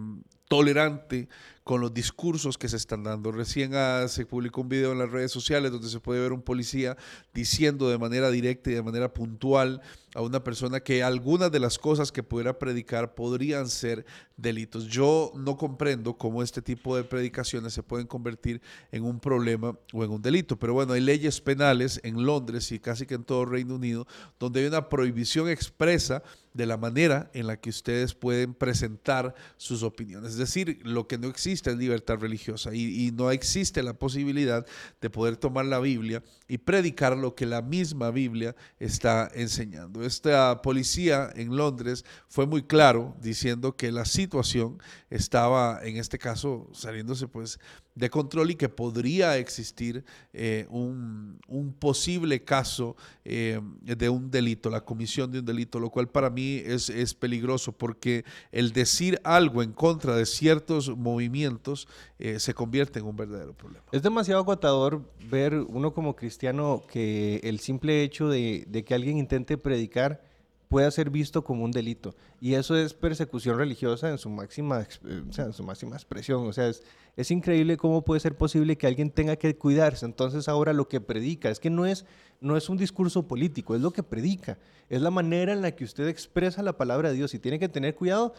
tolerante 0.48 1.28
con 1.66 1.82
los 1.82 1.92
discursos 1.92 2.60
que 2.60 2.70
se 2.70 2.78
están 2.78 3.04
dando. 3.04 3.32
Recién 3.32 3.74
ah, 3.74 4.08
se 4.08 4.28
publicó 4.28 4.62
un 4.62 4.70
video 4.70 4.92
en 4.92 5.00
las 5.00 5.10
redes 5.10 5.32
sociales 5.32 5.72
donde 5.72 5.90
se 5.90 6.00
puede 6.00 6.22
ver 6.22 6.32
un 6.32 6.44
policía 6.44 6.96
diciendo 7.34 7.90
de 7.90 7.98
manera 7.98 8.30
directa 8.30 8.70
y 8.70 8.76
de 8.76 8.84
manera 8.84 9.12
puntual 9.12 9.82
a 10.14 10.22
una 10.22 10.44
persona 10.44 10.80
que 10.80 11.02
algunas 11.02 11.52
de 11.52 11.60
las 11.60 11.80
cosas 11.80 12.12
que 12.12 12.22
pudiera 12.22 12.60
predicar 12.60 13.16
podrían 13.16 13.68
ser 13.68 14.06
delitos. 14.38 14.86
Yo 14.86 15.32
no 15.36 15.58
comprendo 15.58 16.18
cómo 16.18 16.44
este 16.44 16.62
tipo 16.62 16.96
de 16.96 17.04
predicaciones 17.04 17.74
se 17.74 17.82
pueden 17.82 18.06
convertir 18.06 18.62
en 18.92 19.04
un 19.04 19.20
problema 19.20 19.76
o 19.92 20.04
en 20.04 20.12
un 20.12 20.22
delito, 20.22 20.60
pero 20.60 20.76
bueno, 20.76 20.94
hay 20.94 21.02
leyes 21.02 21.42
penales 21.42 22.00
en 22.04 22.24
Londres 22.24 22.72
y 22.72 22.80
casi 22.80 23.08
que 23.08 23.16
en 23.16 23.24
todo 23.24 23.44
Reino 23.44 23.76
Unido 23.76 24.06
donde 24.40 24.62
hay 24.62 24.68
una 24.68 24.88
prohibición 24.88 25.50
expresa 25.50 26.22
de 26.54 26.66
la 26.66 26.78
manera 26.78 27.30
en 27.34 27.48
la 27.48 27.60
que 27.60 27.70
ustedes 27.70 28.14
pueden 28.14 28.54
presentar 28.54 29.36
sus 29.58 29.84
opiniones. 29.84 30.32
Es 30.32 30.38
decir, 30.38 30.80
lo 30.84 31.08
que 31.08 31.18
no 31.18 31.28
existe 31.28 31.55
es 31.56 31.78
libertad 31.78 32.18
religiosa 32.18 32.74
y, 32.74 33.12
no 33.16 33.32
existe 33.32 33.82
la 33.84 33.94
posibilidad 33.94 34.66
de 35.00 35.10
poder 35.10 35.38
tomar 35.38 35.66
la 35.66 35.80
Biblia 35.80 36.24
y 36.48 36.58
predicar 36.58 37.16
lo 37.16 37.36
que 37.36 37.46
la 37.46 37.62
misma 37.62 38.12
Biblia 38.12 38.56
está 38.80 39.30
enseñando. 39.34 40.04
Esta 40.04 40.62
policía 40.62 41.30
en 41.36 41.56
Londres 41.56 42.04
fue 42.28 42.46
muy 42.46 42.64
claro 42.64 43.16
diciendo 43.22 43.76
que 43.76 43.92
la 43.92 44.06
situación 44.06 44.80
estaba, 45.10 45.80
en 45.84 45.98
este 45.98 46.18
caso, 46.18 46.70
saliéndose 46.74 47.28
pues 47.28 47.60
de 47.96 48.10
control 48.10 48.52
y 48.52 48.56
que 48.56 48.68
podría 48.68 49.38
existir 49.38 50.04
eh, 50.34 50.68
un, 50.70 51.40
posible 51.80 52.44
caso 52.44 52.96
eh, 53.24 53.60
de 53.82 54.10
un 54.10 54.30
delito, 54.30 54.70
la 54.70 54.82
comisión 54.82 55.32
de 55.32 55.40
un 55.40 55.46
delito, 55.46 55.80
lo 55.80 55.90
cual 55.90 56.08
para 56.10 56.30
mí 56.30 56.62
es, 56.66 56.90
es, 56.90 57.14
peligroso 57.14 57.72
porque 57.72 58.26
el 58.52 58.74
decir 58.74 59.20
algo 59.24 59.64
en 59.64 59.72
contra 59.72 60.16
de 60.16 60.26
ciertos 60.26 60.96
movimientos 60.96 61.88
eh, 62.20 62.40
se 62.40 62.54
convierte 62.54 63.00
en 63.00 63.06
un 63.06 63.16
verdadero 63.16 63.54
problema. 63.54 63.86
Es 63.92 64.04
demasiado 64.04 64.42
agotador 64.42 65.02
ver 65.30 65.56
uno 65.56 65.94
como 65.94 66.16
cristiano 66.16 66.84
que 66.92 67.40
el 67.44 67.60
simple 67.60 68.04
hecho 68.04 68.28
de, 68.28 68.66
de 68.68 68.84
que 68.84 68.94
alguien 68.94 69.18
intente 69.18 69.58
predicar 69.58 70.22
pueda 70.70 70.90
ser 70.92 71.10
visto 71.10 71.44
como 71.44 71.64
un 71.64 71.72
delito. 71.72 72.16
Y 72.42 72.54
eso 72.54 72.76
es 72.76 72.94
persecución 72.94 73.58
religiosa 73.58 74.10
en 74.10 74.18
su 74.18 74.30
máxima, 74.30 74.82
eh, 74.82 75.24
en 75.38 75.54
su 75.54 75.64
máxima 75.64 75.96
expresión. 75.96 76.48
O 76.48 76.54
sea, 76.54 76.68
es, 76.68 76.84
es 77.16 77.32
increíble 77.32 77.78
cómo 77.78 78.04
puede 78.04 78.20
ser 78.20 78.36
posible 78.36 78.78
que 78.78 78.88
alguien 78.88 79.10
tenga 79.10 79.36
que 79.36 79.58
cuidarse. 79.58 80.06
Entonces 80.06 80.48
ahora 80.48 80.74
lo 80.74 80.88
que 80.88 81.02
predica 81.02 81.50
es 81.50 81.60
que 81.60 81.70
no 81.70 81.86
es, 81.86 82.06
no 82.42 82.58
es 82.58 82.70
un 82.70 82.78
discurso 82.78 83.28
político, 83.28 83.76
es 83.76 83.82
lo 83.82 83.92
que 83.92 84.04
predica. 84.04 84.58
Es 84.90 85.02
la 85.02 85.12
manera 85.12 85.54
en 85.54 85.62
la 85.62 85.72
que 85.72 85.84
usted 85.84 86.08
expresa 86.08 86.62
la 86.62 86.78
palabra 86.78 87.10
de 87.10 87.16
Dios 87.16 87.34
y 87.34 87.40
tiene 87.40 87.60
que 87.60 87.70
tener 87.70 87.96
cuidado 87.96 88.34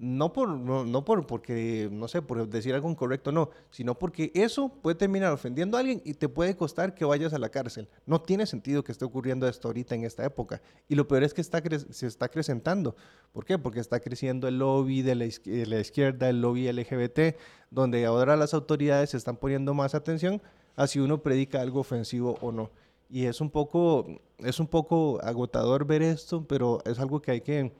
no 0.00 0.32
por, 0.32 0.48
no, 0.48 1.04
por, 1.04 1.26
porque, 1.26 1.88
no 1.90 2.06
sé, 2.06 2.22
por 2.22 2.48
decir 2.48 2.74
algo 2.74 2.88
incorrecto, 2.88 3.32
no, 3.32 3.50
sino 3.70 3.98
porque 3.98 4.30
eso 4.34 4.68
puede 4.68 4.94
terminar 4.94 5.32
ofendiendo 5.32 5.76
a 5.76 5.80
alguien 5.80 6.00
y 6.04 6.14
te 6.14 6.28
puede 6.28 6.56
costar 6.56 6.94
que 6.94 7.04
vayas 7.04 7.32
a 7.32 7.38
la 7.38 7.48
cárcel. 7.48 7.88
No 8.06 8.20
tiene 8.20 8.46
sentido 8.46 8.84
que 8.84 8.92
esté 8.92 9.04
ocurriendo 9.04 9.48
esto 9.48 9.68
ahorita 9.68 9.96
en 9.96 10.04
esta 10.04 10.24
época. 10.24 10.62
Y 10.88 10.94
lo 10.94 11.08
peor 11.08 11.24
es 11.24 11.34
que 11.34 11.40
está 11.40 11.62
se 11.90 12.06
está 12.06 12.26
acrecentando. 12.26 12.94
¿Por 13.32 13.44
qué? 13.44 13.58
Porque 13.58 13.80
está 13.80 13.98
creciendo 13.98 14.46
el 14.46 14.58
lobby 14.58 15.02
de 15.02 15.14
la, 15.16 15.26
izquierda, 15.26 16.28
el 16.28 16.40
lobby 16.40 16.70
LGBT, 16.70 17.36
donde 17.70 18.06
ahora 18.06 18.36
las 18.36 18.54
autoridades 18.54 19.14
están 19.14 19.36
poniendo 19.36 19.74
más 19.74 19.94
atención 19.94 20.40
a 20.76 20.86
si 20.86 21.00
uno 21.00 21.22
predica 21.22 21.60
algo 21.60 21.80
ofensivo 21.80 22.38
o 22.40 22.52
no. 22.52 22.70
Y 23.10 23.24
es 23.24 23.40
un 23.40 23.50
poco, 23.50 24.06
es 24.38 24.60
un 24.60 24.68
poco 24.68 25.18
agotador 25.22 25.86
ver 25.86 26.02
esto, 26.02 26.44
pero 26.46 26.78
es 26.84 27.00
algo 27.00 27.20
que 27.20 27.32
hay 27.32 27.40
que 27.40 27.72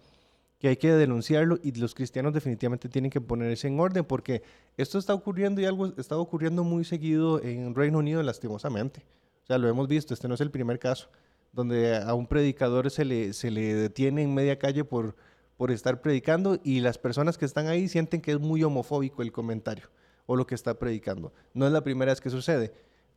que 0.58 0.68
hay 0.68 0.76
que 0.76 0.92
denunciarlo 0.92 1.58
y 1.62 1.72
los 1.72 1.94
cristianos 1.94 2.34
definitivamente 2.34 2.88
tienen 2.88 3.10
que 3.10 3.20
ponerse 3.20 3.68
en 3.68 3.78
orden 3.78 4.04
porque 4.04 4.42
esto 4.76 4.98
está 4.98 5.14
ocurriendo 5.14 5.60
y 5.60 5.64
algo 5.64 5.92
está 5.96 6.16
ocurriendo 6.16 6.64
muy 6.64 6.84
seguido 6.84 7.42
en 7.42 7.74
Reino 7.74 7.98
Unido 7.98 8.22
lastimosamente. 8.22 9.04
O 9.44 9.46
sea, 9.46 9.58
lo 9.58 9.68
hemos 9.68 9.88
visto, 9.88 10.12
este 10.12 10.28
no 10.28 10.34
es 10.34 10.40
el 10.40 10.50
primer 10.50 10.78
caso, 10.78 11.08
donde 11.52 11.96
a 11.96 12.12
un 12.14 12.26
predicador 12.26 12.90
se 12.90 13.04
le, 13.04 13.32
se 13.32 13.50
le 13.50 13.74
detiene 13.74 14.22
en 14.22 14.34
media 14.34 14.58
calle 14.58 14.84
por, 14.84 15.14
por 15.56 15.70
estar 15.70 16.02
predicando 16.02 16.58
y 16.64 16.80
las 16.80 16.98
personas 16.98 17.38
que 17.38 17.44
están 17.44 17.68
ahí 17.68 17.88
sienten 17.88 18.20
que 18.20 18.32
es 18.32 18.40
muy 18.40 18.62
homofóbico 18.64 19.22
el 19.22 19.32
comentario 19.32 19.88
o 20.26 20.34
lo 20.34 20.46
que 20.46 20.56
está 20.56 20.78
predicando. 20.78 21.32
No 21.54 21.66
es 21.66 21.72
la 21.72 21.84
primera 21.84 22.12
vez 22.12 22.20
que 22.20 22.30
sucede, 22.30 22.74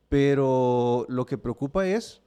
pero 0.08 1.06
lo 1.08 1.26
que 1.26 1.38
preocupa 1.38 1.86
es, 1.86 2.22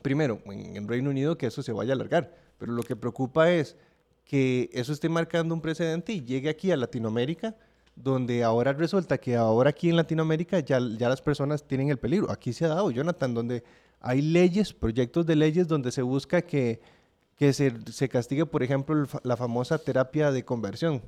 primero, 0.00 0.40
en, 0.46 0.76
en 0.76 0.88
Reino 0.88 1.10
Unido 1.10 1.36
que 1.36 1.46
eso 1.46 1.62
se 1.62 1.72
vaya 1.72 1.92
a 1.92 1.96
alargar, 1.96 2.34
pero 2.58 2.72
lo 2.72 2.82
que 2.82 2.96
preocupa 2.96 3.50
es 3.50 3.76
que 4.24 4.70
eso 4.72 4.92
esté 4.92 5.08
marcando 5.08 5.54
un 5.54 5.60
precedente 5.60 6.12
y 6.12 6.24
llegue 6.24 6.48
aquí 6.48 6.70
a 6.70 6.76
Latinoamérica, 6.76 7.56
donde 7.94 8.42
ahora 8.42 8.72
resulta 8.72 9.18
que 9.18 9.36
ahora 9.36 9.70
aquí 9.70 9.90
en 9.90 9.96
Latinoamérica 9.96 10.60
ya, 10.60 10.78
ya 10.96 11.08
las 11.08 11.20
personas 11.20 11.66
tienen 11.66 11.90
el 11.90 11.98
peligro. 11.98 12.30
Aquí 12.30 12.52
se 12.52 12.64
ha 12.64 12.68
dado, 12.68 12.90
Jonathan, 12.90 13.34
donde 13.34 13.62
hay 14.00 14.22
leyes, 14.22 14.72
proyectos 14.72 15.26
de 15.26 15.36
leyes 15.36 15.68
donde 15.68 15.92
se 15.92 16.02
busca 16.02 16.42
que, 16.42 16.80
que 17.36 17.52
se, 17.52 17.72
se 17.90 18.08
castigue, 18.08 18.46
por 18.46 18.62
ejemplo, 18.62 19.06
la 19.22 19.36
famosa 19.36 19.78
terapia 19.78 20.32
de 20.32 20.44
conversión. 20.44 21.02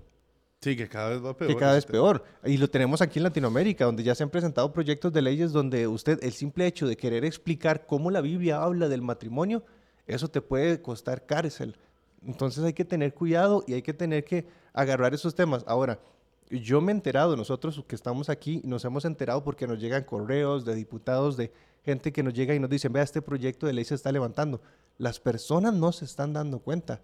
Sí, 0.64 0.76
que 0.76 0.88
cada 0.88 1.11
vez 1.11 1.23
va 1.23 1.37
peor. 1.37 1.50
Que 1.50 1.59
cada 1.59 1.75
vez 1.75 1.85
peor. 1.85 2.25
Y 2.42 2.56
lo 2.56 2.68
tenemos 2.68 3.02
aquí 3.02 3.18
en 3.18 3.25
Latinoamérica, 3.25 3.85
donde 3.85 4.02
ya 4.02 4.14
se 4.14 4.23
han 4.23 4.30
presentado 4.30 4.73
proyectos 4.73 5.12
de 5.12 5.21
leyes 5.21 5.52
donde 5.52 5.87
usted, 5.87 6.18
el 6.23 6.33
simple 6.33 6.66
hecho 6.66 6.87
de 6.87 6.97
querer 6.97 7.25
explicar 7.25 7.85
cómo 7.87 8.11
la 8.11 8.23
Biblia 8.23 8.62
habla 8.62 8.88
del 8.88 9.02
matrimonio, 9.02 9.62
eso 10.06 10.28
te 10.28 10.40
puede 10.40 10.80
costar 10.80 11.26
cárcel. 11.26 11.76
Entonces 12.26 12.64
hay 12.64 12.72
que 12.72 12.84
tener 12.84 13.14
cuidado 13.14 13.64
y 13.66 13.74
hay 13.74 13.82
que 13.82 13.94
tener 13.94 14.24
que 14.24 14.46
agarrar 14.72 15.14
esos 15.14 15.34
temas. 15.34 15.64
Ahora, 15.66 15.98
yo 16.50 16.80
me 16.80 16.92
he 16.92 16.94
enterado, 16.94 17.36
nosotros 17.36 17.82
que 17.86 17.94
estamos 17.94 18.28
aquí, 18.28 18.60
nos 18.64 18.84
hemos 18.84 19.04
enterado 19.04 19.42
porque 19.44 19.66
nos 19.66 19.78
llegan 19.78 20.04
correos 20.04 20.64
de 20.64 20.74
diputados, 20.74 21.36
de 21.36 21.52
gente 21.84 22.12
que 22.12 22.22
nos 22.22 22.34
llega 22.34 22.54
y 22.54 22.58
nos 22.58 22.70
dicen, 22.70 22.92
vea, 22.92 23.02
este 23.02 23.22
proyecto 23.22 23.66
de 23.66 23.72
ley 23.72 23.84
se 23.84 23.94
está 23.94 24.12
levantando. 24.12 24.60
Las 24.98 25.20
personas 25.20 25.74
no 25.74 25.92
se 25.92 26.04
están 26.04 26.32
dando 26.32 26.58
cuenta. 26.58 27.00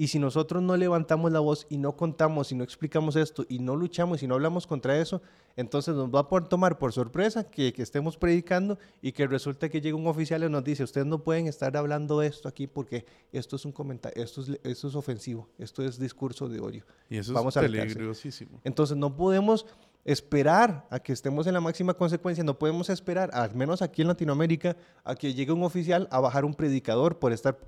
Y 0.00 0.08
si 0.08 0.18
nosotros 0.18 0.62
no 0.62 0.78
levantamos 0.78 1.30
la 1.30 1.40
voz 1.40 1.66
y 1.68 1.76
no 1.76 1.94
contamos 1.94 2.50
y 2.52 2.54
no 2.54 2.64
explicamos 2.64 3.16
esto 3.16 3.44
y 3.50 3.58
no 3.58 3.76
luchamos 3.76 4.22
y 4.22 4.26
no 4.26 4.32
hablamos 4.36 4.66
contra 4.66 4.98
eso, 4.98 5.20
entonces 5.56 5.94
nos 5.94 6.08
va 6.08 6.20
a 6.20 6.48
tomar 6.48 6.78
por 6.78 6.94
sorpresa 6.94 7.44
que, 7.44 7.74
que 7.74 7.82
estemos 7.82 8.16
predicando 8.16 8.78
y 9.02 9.12
que 9.12 9.26
resulta 9.26 9.68
que 9.68 9.78
llega 9.82 9.98
un 9.98 10.06
oficial 10.06 10.42
y 10.42 10.48
nos 10.48 10.64
dice, 10.64 10.84
ustedes 10.84 11.06
no 11.06 11.22
pueden 11.22 11.48
estar 11.48 11.76
hablando 11.76 12.22
esto 12.22 12.48
aquí 12.48 12.66
porque 12.66 13.04
esto 13.30 13.56
es 13.56 13.66
un 13.66 13.72
comentario, 13.72 14.24
esto 14.24 14.40
es, 14.40 14.58
esto 14.62 14.88
es 14.88 14.94
ofensivo, 14.94 15.50
esto 15.58 15.84
es 15.84 15.98
discurso 15.98 16.48
de 16.48 16.60
odio. 16.60 16.86
Y 17.10 17.18
eso 17.18 17.34
Vamos 17.34 17.58
es 17.58 17.58
a 17.58 17.60
peligrosísimo. 17.60 18.58
Entonces 18.64 18.96
no 18.96 19.14
podemos 19.14 19.66
esperar 20.06 20.86
a 20.88 21.00
que 21.00 21.12
estemos 21.12 21.46
en 21.46 21.52
la 21.52 21.60
máxima 21.60 21.92
consecuencia, 21.92 22.42
no 22.42 22.58
podemos 22.58 22.88
esperar, 22.88 23.28
al 23.34 23.54
menos 23.54 23.82
aquí 23.82 24.00
en 24.00 24.08
Latinoamérica, 24.08 24.78
a 25.04 25.14
que 25.14 25.34
llegue 25.34 25.52
un 25.52 25.62
oficial 25.62 26.08
a 26.10 26.20
bajar 26.20 26.46
un 26.46 26.54
predicador 26.54 27.18
por 27.18 27.34
estar 27.34 27.58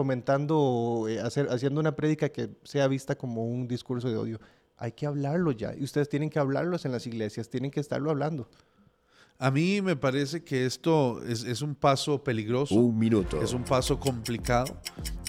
comentando, 0.00 1.08
eh, 1.10 1.20
hacer, 1.20 1.48
haciendo 1.50 1.78
una 1.78 1.94
prédica 1.94 2.30
que 2.30 2.48
sea 2.64 2.88
vista 2.88 3.16
como 3.16 3.44
un 3.44 3.68
discurso 3.68 4.08
de 4.08 4.16
odio. 4.16 4.40
Hay 4.78 4.92
que 4.92 5.04
hablarlo 5.04 5.52
ya. 5.52 5.74
Y 5.76 5.84
ustedes 5.84 6.08
tienen 6.08 6.30
que 6.30 6.38
hablarlos 6.38 6.86
en 6.86 6.92
las 6.92 7.06
iglesias, 7.06 7.50
tienen 7.50 7.70
que 7.70 7.80
estarlo 7.80 8.08
hablando. 8.08 8.48
A 9.42 9.50
mí 9.50 9.80
me 9.80 9.96
parece 9.96 10.44
que 10.44 10.66
esto 10.66 11.22
es, 11.26 11.44
es, 11.44 11.62
un 11.62 11.74
paso 11.74 12.22
peligroso. 12.22 12.74
Un 12.74 12.98
minuto. 12.98 13.40
Es 13.40 13.54
un 13.54 13.64
paso 13.64 13.98
complicado 13.98 14.76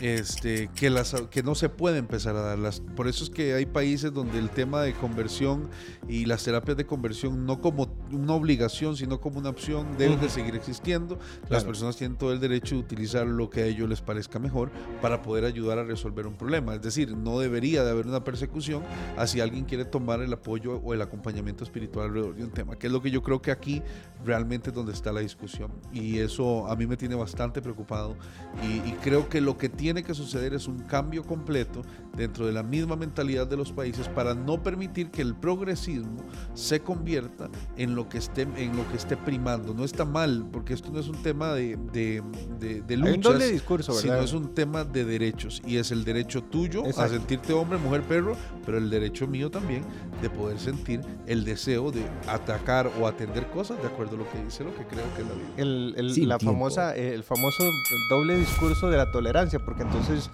este, 0.02 0.70
que, 0.76 0.90
las, 0.90 1.14
que 1.30 1.44
no 1.44 1.56
se 1.56 1.70
puede 1.70 1.98
empezar 2.00 2.36
a 2.36 2.42
darlas. 2.42 2.82
Por 2.98 3.08
eso 3.08 3.24
es 3.24 3.30
que 3.30 3.54
hay 3.54 3.66
países 3.66 4.12
donde 4.12 4.38
el 4.38 4.50
tema 4.50 4.82
de 4.82 4.94
conversión 4.94 5.70
y 6.10 6.26
las 6.26 6.44
terapias 6.44 6.76
de 6.76 6.86
conversión 6.86 7.46
no 7.46 7.62
como 7.62 7.88
una 8.12 8.34
obligación, 8.34 8.98
sino 8.98 9.22
como 9.22 9.40
una 9.40 9.50
opción, 9.50 9.96
deben 9.98 10.20
de 10.20 10.30
seguir 10.30 10.56
existiendo. 10.56 11.18
Las 11.48 11.64
personas 11.64 11.96
tienen 11.96 12.18
todo 12.18 12.34
el 12.34 12.42
derecho 12.42 12.76
de 12.76 12.82
utilizar 12.82 13.26
lo 13.26 13.50
que 13.50 13.62
a 13.62 13.66
ellos 13.66 13.88
les 13.88 14.02
parezca 14.02 14.40
mejor 14.40 14.72
para 15.02 15.22
poder 15.22 15.46
ayudar 15.46 15.80
a 15.80 15.84
resolver 15.84 16.28
un 16.28 16.36
problema. 16.36 16.76
Es 16.76 16.82
decir, 16.82 17.16
no 17.16 17.40
debería 17.40 17.86
de 17.86 17.92
haber 17.92 18.08
una 18.08 18.26
persecución 18.26 18.84
hacia 19.18 19.44
alguien 19.44 19.64
quiere 19.64 19.86
tomar 19.86 20.22
el 20.22 20.34
apoyo 20.34 20.82
o 20.84 20.94
el 20.94 21.02
acompañamiento 21.02 21.64
espiritual 21.64 22.08
alrededor 22.08 22.36
de 22.36 22.44
un 22.44 22.52
tema, 22.52 22.78
que 22.78 22.88
es 22.88 22.94
lo 22.94 23.02
que 23.02 23.12
yo 23.12 23.22
creo 23.22 23.42
que 23.42 23.52
aquí 23.52 23.82
realmente 24.26 24.70
es 24.70 24.76
donde 24.76 24.94
está 24.94 25.12
la 25.12 25.22
discusión. 25.22 25.72
Y 25.92 26.20
eso 26.20 26.68
a 26.68 26.76
mí 26.76 26.86
me 26.86 26.98
tiene 26.98 27.16
bastante 27.16 27.62
preocupado 27.62 28.16
y, 28.64 28.90
y 28.90 28.98
creo 29.02 29.28
que 29.30 29.42
lo 29.42 29.58
que 29.58 29.70
tiene 29.70 30.04
que 30.04 30.14
suceder 30.14 30.54
es 30.54 30.68
un 30.68 30.80
cambio 30.80 31.24
completo 31.24 31.82
dentro 32.16 32.46
de 32.46 32.52
la 32.52 32.64
misma 32.64 32.96
mentalidad 32.96 33.48
de 33.48 33.58
los 33.58 33.72
países 33.72 34.08
para 34.10 34.34
no 34.34 34.62
permitir 34.62 35.12
que 35.12 35.22
el 35.22 35.36
progresismo 35.36 36.24
se 36.54 36.82
convierta 36.82 37.50
en 37.78 37.96
lo 37.96 38.10
que 38.10 38.18
esté, 38.18 38.44
en 38.44 38.76
lo 38.76 38.88
que 38.90 38.98
esté 38.98 39.18
primando. 39.18 39.74
No 39.74 39.84
está 39.84 40.06
mal, 40.06 40.48
porque 40.52 40.74
esto 40.74 40.92
no 40.92 41.00
es 41.00 41.08
un 41.08 41.22
tema 41.24 41.54
de, 41.54 41.78
de, 41.92 42.22
de, 42.60 42.82
de 42.82 42.96
Hay 42.96 43.02
un 43.02 43.10
luchas, 43.12 43.34
doble 43.34 43.52
discurso, 43.52 43.94
sino 43.94 44.16
es 44.16 44.34
un 44.34 44.54
tema 44.54 44.84
de 44.84 45.06
derechos. 45.06 45.62
Y 45.66 45.78
es 45.78 45.92
el 45.92 46.04
derecho 46.04 46.44
tuyo 46.44 46.84
a 46.98 47.08
sentirte 47.08 47.54
hombre, 47.54 47.78
mujer, 47.78 48.04
perro, 48.04 48.36
pero 48.66 48.78
el 48.78 48.90
derecho 48.90 49.28
mío 49.28 49.50
también 49.50 49.84
de 50.22 50.30
poder 50.30 50.60
sentir 50.60 51.02
el 51.28 51.44
deseo 51.44 51.92
de 51.92 52.04
atacar 52.28 52.92
o 53.00 53.08
atender 53.08 53.48
cosas 53.50 53.82
de 53.82 53.88
acuerdo 53.92 54.16
a 54.16 54.20
lo 54.20 54.32
que 54.32 54.44
dice, 54.44 54.64
lo 54.64 54.76
que 54.76 54.84
creo 54.86 55.04
que 55.16 55.22
es 55.22 55.28
la 55.28 55.34
Biblia. 55.34 55.54
el, 55.58 55.94
el- 55.98 56.14
Sin 56.14 56.28
la 56.30 56.38
tiempo. 56.38 56.54
famosa, 56.54 56.96
eh, 56.96 57.14
el 57.14 57.24
famoso 57.24 57.64
doble 58.10 58.38
discurso 58.38 58.90
de 58.90 58.98
la 58.98 59.12
tolerancia, 59.12 59.60
porque 59.60 59.84
entonces 59.84 60.30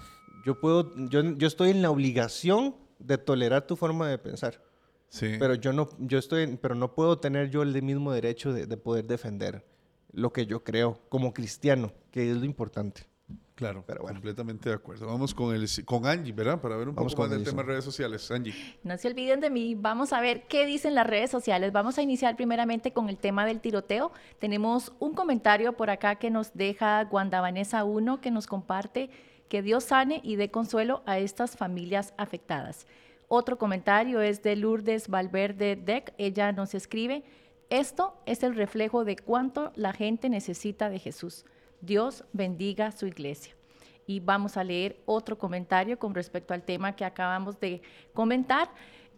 yo 0.45 0.59
puedo, 0.59 0.93
yo, 1.09 1.21
yo 1.21 1.47
estoy 1.47 1.71
en 1.71 1.81
la 1.81 1.89
obligación 1.91 2.75
de 2.99 3.17
tolerar 3.17 3.67
tu 3.67 3.75
forma 3.75 4.07
de 4.09 4.17
pensar, 4.17 4.61
Sí. 5.09 5.35
pero 5.39 5.55
yo 5.55 5.71
no, 5.73 5.87
yo 5.99 6.17
estoy, 6.17 6.57
pero 6.61 6.75
no 6.75 6.93
puedo 6.95 7.19
tener 7.19 7.49
yo 7.49 7.61
el 7.61 7.81
mismo 7.81 8.11
derecho 8.11 8.51
de, 8.53 8.65
de 8.65 8.77
poder 8.77 9.05
defender 9.05 9.65
lo 10.11 10.31
que 10.33 10.45
yo 10.45 10.63
creo 10.63 10.99
como 11.09 11.33
cristiano, 11.33 11.91
que 12.11 12.31
es 12.31 12.37
lo 12.37 12.45
importante. 12.45 13.03
Claro, 13.57 13.83
Pero 13.87 14.03
bueno. 14.03 14.17
completamente 14.17 14.69
de 14.69 14.75
acuerdo. 14.75 15.07
Vamos 15.07 15.33
con 15.33 15.55
el 15.55 15.67
con 15.83 16.05
Angie, 16.05 16.31
¿verdad? 16.31 16.61
Para 16.61 16.77
ver 16.77 16.89
un 16.89 16.93
Vamos 16.93 17.13
poco 17.13 17.23
con 17.23 17.31
más 17.31 17.39
del 17.39 17.43
tema 17.43 17.63
de 17.63 17.69
redes 17.69 17.83
sociales. 17.83 18.29
Angie. 18.29 18.53
No 18.83 18.95
se 18.99 19.07
olviden 19.07 19.39
de 19.39 19.49
mí. 19.49 19.73
Vamos 19.73 20.13
a 20.13 20.21
ver 20.21 20.43
qué 20.43 20.67
dicen 20.67 20.93
las 20.93 21.07
redes 21.07 21.31
sociales. 21.31 21.71
Vamos 21.71 21.97
a 21.97 22.03
iniciar 22.03 22.35
primeramente 22.35 22.93
con 22.93 23.09
el 23.09 23.17
tema 23.17 23.47
del 23.47 23.59
tiroteo. 23.59 24.11
Tenemos 24.37 24.93
un 24.99 25.15
comentario 25.15 25.73
por 25.73 25.89
acá 25.89 26.17
que 26.17 26.29
nos 26.29 26.53
deja 26.53 27.03
Guanda 27.05 27.41
Vanessa 27.41 27.83
1 27.83 28.21
que 28.21 28.29
nos 28.29 28.45
comparte 28.45 29.09
que 29.49 29.63
Dios 29.63 29.85
sane 29.85 30.21
y 30.23 30.35
dé 30.35 30.51
consuelo 30.51 31.01
a 31.07 31.17
estas 31.17 31.57
familias 31.57 32.13
afectadas. 32.17 32.85
Otro 33.27 33.57
comentario 33.57 34.21
es 34.21 34.43
de 34.43 34.55
Lourdes 34.55 35.07
Valverde 35.07 35.75
Deck. 35.75 36.13
Ella 36.19 36.51
nos 36.51 36.75
escribe, 36.75 37.23
esto 37.71 38.13
es 38.27 38.43
el 38.43 38.53
reflejo 38.53 39.03
de 39.03 39.15
cuánto 39.15 39.71
la 39.75 39.93
gente 39.93 40.29
necesita 40.29 40.91
de 40.91 40.99
Jesús. 40.99 41.43
Dios 41.81 42.23
bendiga 42.33 42.91
su 42.91 43.07
iglesia. 43.07 43.53
Y 44.05 44.19
vamos 44.19 44.57
a 44.57 44.63
leer 44.63 45.01
otro 45.05 45.37
comentario 45.37 45.99
con 45.99 46.15
respecto 46.15 46.53
al 46.53 46.63
tema 46.63 46.95
que 46.95 47.05
acabamos 47.05 47.59
de 47.59 47.81
comentar. 48.13 48.69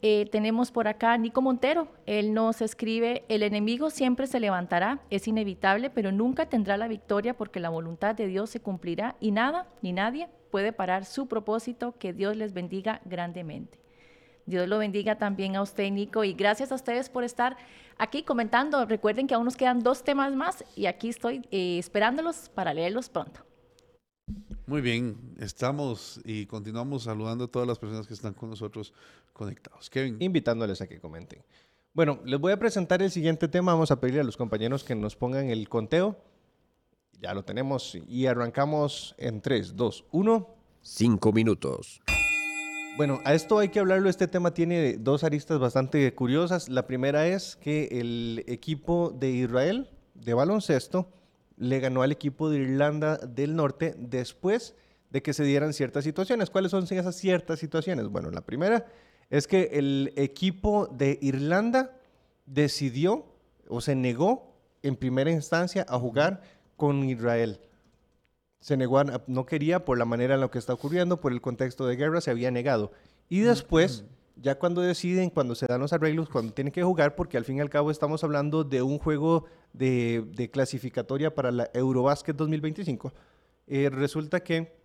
Eh, 0.02 0.28
tenemos 0.32 0.72
por 0.72 0.88
acá 0.88 1.18
Nico 1.18 1.42
Montero. 1.42 1.88
Él 2.06 2.34
nos 2.34 2.62
escribe, 2.62 3.26
el 3.28 3.44
enemigo 3.44 3.90
siempre 3.90 4.28
se 4.28 4.40
levantará, 4.40 5.00
es 5.10 5.28
inevitable, 5.28 5.90
pero 5.90 6.12
nunca 6.12 6.48
tendrá 6.48 6.78
la 6.78 6.88
victoria 6.88 7.36
porque 7.36 7.60
la 7.60 7.70
voluntad 7.70 8.16
de 8.16 8.28
Dios 8.28 8.50
se 8.50 8.62
cumplirá 8.62 9.16
y 9.20 9.32
nada 9.32 9.68
ni 9.82 9.92
nadie 9.92 10.30
puede 10.52 10.74
parar 10.74 11.06
su 11.06 11.28
propósito. 11.28 11.96
Que 12.00 12.14
Dios 12.14 12.36
les 12.36 12.54
bendiga 12.54 13.02
grandemente. 13.06 13.78
Dios 14.50 14.68
lo 14.68 14.80
bendiga 14.80 15.16
también 15.18 15.56
a 15.56 15.62
usted, 15.62 15.92
Nico, 15.92 16.24
y 16.24 16.34
gracias 16.34 16.72
a 16.72 16.76
ustedes 16.76 17.08
por 17.08 17.24
estar 17.24 17.56
aquí 18.00 18.24
comentando. 18.24 18.84
Recuerden 18.86 19.28
que 19.28 19.36
aún 19.36 19.46
nos 19.46 19.56
quedan 19.56 19.82
dos 19.82 20.04
temas 20.04 20.34
más 20.34 20.64
y 20.76 20.88
aquí 20.88 21.10
estoy 21.10 21.48
eh, 21.52 21.78
esperándolos 21.78 22.50
para 22.50 22.74
leerlos 22.74 23.10
pronto. 23.10 23.42
Muy 24.66 24.82
bien, 24.82 25.36
estamos 25.40 26.22
y 26.24 26.46
continuamos 26.46 27.04
saludando 27.04 27.46
a 27.46 27.48
todas 27.48 27.68
las 27.68 27.80
personas 27.80 28.08
que 28.08 28.14
están 28.14 28.34
con 28.34 28.50
nosotros 28.50 28.94
conectados. 29.34 29.90
Kevin. 29.90 30.18
invitándoles 30.20 30.82
a 30.82 30.88
que 30.88 31.00
comenten. 31.00 31.44
Bueno, 31.94 32.20
les 32.24 32.40
voy 32.40 32.52
a 32.52 32.60
presentar 32.60 33.02
el 33.02 33.10
siguiente 33.10 33.48
tema. 33.48 33.74
Vamos 33.74 33.92
a 33.92 34.00
pedirle 34.00 34.22
a 34.22 34.24
los 34.24 34.38
compañeros 34.38 34.84
que 34.84 34.96
nos 34.96 35.16
pongan 35.16 35.50
el 35.50 35.68
conteo. 35.68 36.18
Ya 37.20 37.34
lo 37.34 37.44
tenemos 37.44 37.98
y 38.08 38.28
arrancamos 38.28 39.16
en 39.18 39.42
3, 39.42 39.76
2, 39.76 40.06
1. 40.12 40.56
Cinco 40.82 41.34
minutos. 41.34 42.02
Bueno, 43.00 43.22
a 43.24 43.34
esto 43.34 43.60
hay 43.60 43.70
que 43.70 43.80
hablarlo. 43.80 44.10
Este 44.10 44.28
tema 44.28 44.54
tiene 44.54 44.98
dos 44.98 45.24
aristas 45.24 45.58
bastante 45.58 46.14
curiosas. 46.14 46.68
La 46.68 46.86
primera 46.86 47.28
es 47.28 47.56
que 47.56 47.88
el 47.94 48.44
equipo 48.46 49.16
de 49.18 49.30
Israel 49.30 49.90
de 50.16 50.34
baloncesto 50.34 51.10
le 51.56 51.80
ganó 51.80 52.02
al 52.02 52.12
equipo 52.12 52.50
de 52.50 52.58
Irlanda 52.58 53.16
del 53.16 53.56
Norte 53.56 53.96
después 53.98 54.76
de 55.12 55.22
que 55.22 55.32
se 55.32 55.46
dieran 55.46 55.72
ciertas 55.72 56.04
situaciones. 56.04 56.50
¿Cuáles 56.50 56.72
son 56.72 56.84
esas 56.84 57.16
ciertas 57.16 57.60
situaciones? 57.60 58.10
Bueno, 58.10 58.32
la 58.32 58.42
primera 58.42 58.86
es 59.30 59.48
que 59.48 59.70
el 59.72 60.12
equipo 60.18 60.88
de 60.88 61.18
Irlanda 61.22 61.96
decidió 62.48 63.34
o 63.70 63.80
se 63.80 63.96
negó 63.96 64.58
en 64.84 64.98
primera 64.98 65.32
instancia 65.32 65.86
a 65.88 65.98
jugar 65.98 66.42
con 66.76 67.06
Israel. 67.06 67.62
Se 68.60 68.78
negó, 68.78 69.02
no 69.28 69.46
quería 69.46 69.86
por 69.86 69.98
la 69.98 70.06
manera 70.06 70.36
en 70.36 70.42
la 70.42 70.50
que 70.50 70.60
está 70.60 70.74
ocurriendo, 70.74 71.20
por 71.20 71.32
el 71.32 71.42
contexto 71.42 71.88
de 71.88 71.96
guerra, 71.96 72.22
se 72.22 72.32
había 72.32 72.52
negado. 72.52 72.92
Y 73.30 73.40
después, 73.40 74.04
ya 74.36 74.60
cuando 74.60 74.82
deciden, 74.82 75.30
cuando 75.30 75.56
se 75.56 75.66
dan 75.68 75.80
los 75.80 75.94
arreglos, 75.94 76.30
cuando 76.30 76.54
tienen 76.54 76.74
que 76.74 76.84
jugar, 76.84 77.16
porque 77.16 77.38
al 77.38 77.46
fin 77.46 77.58
y 77.58 77.62
al 77.62 77.70
cabo 77.70 77.92
estamos 77.92 78.24
hablando 78.24 78.64
de 78.64 78.82
un 78.82 79.00
juego 79.00 79.46
de, 79.74 80.50
clasificatoria 80.52 81.34
para 81.34 81.52
la 81.52 81.70
Eurobasket 81.74 82.36
2025, 82.36 83.14
eh, 83.68 83.90
resulta 83.92 84.42
que 84.42 84.79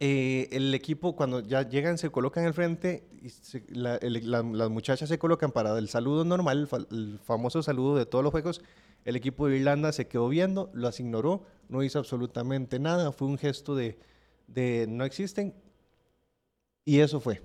eh, 0.00 0.48
el 0.52 0.72
equipo 0.74 1.16
cuando 1.16 1.40
ya 1.40 1.68
llegan 1.68 1.98
se 1.98 2.10
colocan 2.10 2.44
al 2.44 2.54
frente, 2.54 3.08
y 3.20 3.30
las 3.72 4.70
muchachas 4.70 5.08
se 5.08 5.18
colocan 5.18 5.50
para 5.50 5.76
el 5.76 5.88
saludo 5.88 6.24
normal, 6.24 6.68
el, 6.90 7.18
famoso 7.18 7.64
saludo 7.64 7.96
de 7.96 8.06
todos 8.06 8.22
los 8.22 8.30
juegos, 8.30 8.62
el 9.04 9.16
equipo 9.16 9.48
de 9.48 9.56
Irlanda 9.56 9.90
se 9.90 10.06
quedó 10.06 10.28
viendo, 10.28 10.70
las 10.72 11.00
ignoró, 11.00 11.42
no 11.68 11.82
hizo 11.82 11.98
absolutamente 11.98 12.78
nada, 12.78 13.10
fue 13.10 13.26
un 13.26 13.38
gesto 13.38 13.74
de, 13.74 13.98
no 14.88 15.04
existen 15.04 15.52
y 16.84 17.00
eso 17.00 17.18
fue. 17.18 17.42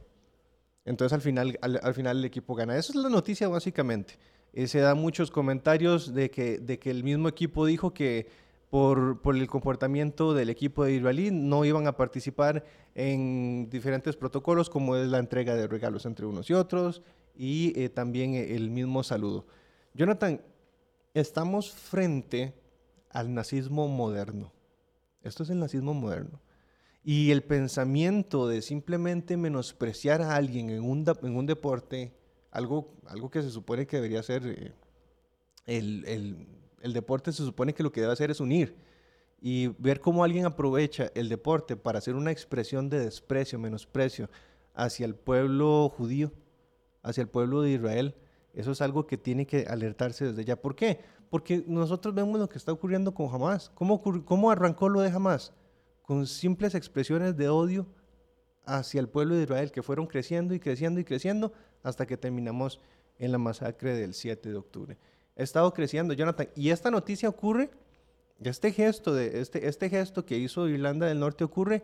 Entonces 0.85 1.13
al 1.13 1.21
final, 1.21 1.57
al, 1.61 1.93
final 1.93 2.17
el 2.17 2.25
equipo 2.25 2.55
gana. 2.55 2.77
Esa 2.77 2.91
es 2.91 2.95
la 2.95 3.09
noticia 3.09 3.47
básicamente. 3.47 4.19
Eh, 4.51 4.67
se 4.67 4.79
dan 4.79 4.97
muchos 4.97 5.31
comentarios 5.31 6.13
de 6.13 6.29
que, 6.29 6.59
de 6.59 6.77
que 6.77 6.91
el 6.91 7.03
mismo 7.03 7.29
equipo 7.29 7.65
dijo 7.65 7.93
que 7.93 8.27
por, 8.73 9.21
por, 9.21 9.35
el 9.35 9.45
comportamiento 9.45 10.33
del 10.33 10.49
equipo 10.49 10.83
de 10.83 10.93
Israelí 10.93 11.29
no 11.29 11.63
iban 11.63 11.85
a 11.85 11.95
participar 11.95 12.65
en 12.95 13.69
diferentes 13.69 14.15
protocolos 14.15 14.67
como 14.67 14.95
es 14.95 15.07
la 15.09 15.19
entrega 15.19 15.53
de 15.53 15.67
regalos 15.67 16.07
entre 16.07 16.25
unos 16.25 16.49
y 16.49 16.53
otros 16.53 17.03
y 17.35 17.79
eh, 17.79 17.89
también 17.89 18.33
el 18.33 18.71
mismo 18.71 19.03
saludo. 19.03 19.45
Jonathan, 19.93 20.41
estamos 21.13 21.71
frente 21.71 22.55
al 23.11 23.31
nazismo 23.35 23.87
moderno. 23.87 24.51
Esto 25.21 25.43
es 25.43 25.51
el 25.51 25.59
nazismo 25.59 25.93
moderno. 25.93 26.41
Y 27.03 27.29
el 27.29 27.43
pensamiento 27.43 28.47
de 28.47 28.63
simplemente 28.63 29.37
menospreciar 29.37 30.23
a 30.23 30.35
alguien 30.35 30.71
en 30.71 30.81
un, 30.83 31.05
en 31.21 31.35
un 31.35 31.45
deporte, 31.45 32.11
algo, 32.49 32.95
algo 33.05 33.29
que 33.29 33.43
se 33.43 33.51
supone 33.51 33.85
que 33.85 33.97
debería 33.97 34.23
ser, 34.23 34.47
eh, 34.47 34.73
el, 35.67 36.05
el, 36.07 36.47
el 36.83 36.93
deporte 36.93 37.31
se 37.31 37.43
supone 37.43 37.73
que 37.73 37.81
lo 37.81 37.91
que 37.91 38.01
debe 38.01 38.13
hacer 38.13 38.29
es 38.29 38.39
unir. 38.39 38.75
Y 39.41 39.69
ver 39.79 39.99
cómo 39.99 40.23
alguien 40.23 40.45
aprovecha 40.45 41.11
el 41.15 41.27
deporte 41.27 41.75
para 41.75 41.97
hacer 41.97 42.15
una 42.15 42.31
expresión 42.31 42.89
de 42.89 42.99
desprecio, 42.99 43.57
menosprecio 43.57 44.29
hacia 44.75 45.05
el 45.05 45.15
pueblo 45.15 45.89
judío, 45.89 46.31
hacia 47.01 47.21
el 47.21 47.27
pueblo 47.27 47.61
de 47.61 47.71
Israel, 47.71 48.15
eso 48.53 48.71
es 48.71 48.81
algo 48.81 49.07
que 49.07 49.17
tiene 49.17 49.47
que 49.47 49.65
alertarse 49.67 50.25
desde 50.25 50.45
ya. 50.45 50.55
¿Por 50.55 50.75
qué? 50.75 50.99
Porque 51.31 51.63
nosotros 51.67 52.13
vemos 52.13 52.39
lo 52.39 52.47
que 52.47 52.59
está 52.59 52.71
ocurriendo 52.71 53.13
con 53.13 53.33
Hamas. 53.33 53.71
¿Cómo, 53.73 54.01
cómo 54.23 54.51
arrancó 54.51 54.89
lo 54.89 55.01
de 55.01 55.09
Hamas? 55.09 55.51
con 56.03 56.27
simples 56.27 56.75
expresiones 56.75 57.35
de 57.35 57.49
odio 57.49 57.87
hacia 58.65 58.99
el 58.99 59.09
pueblo 59.09 59.35
de 59.35 59.43
Israel 59.43 59.71
que 59.71 59.81
fueron 59.81 60.05
creciendo 60.05 60.53
y 60.53 60.59
creciendo 60.59 60.99
y 60.99 61.03
creciendo 61.03 61.53
hasta 61.81 62.05
que 62.05 62.17
terminamos 62.17 62.79
en 63.17 63.31
la 63.31 63.37
masacre 63.37 63.95
del 63.95 64.13
7 64.13 64.49
de 64.49 64.55
octubre. 64.55 64.97
Estado 65.35 65.73
creciendo, 65.73 66.13
Jonathan, 66.13 66.49
y 66.55 66.69
esta 66.69 66.91
noticia 66.91 67.29
ocurre, 67.29 67.71
este 68.43 68.71
gesto, 68.71 69.17
este, 69.17 69.67
este 69.67 69.89
gesto 69.89 70.25
que 70.25 70.37
hizo 70.37 70.67
Irlanda 70.67 71.07
del 71.07 71.19
Norte 71.19 71.43
ocurre 71.43 71.83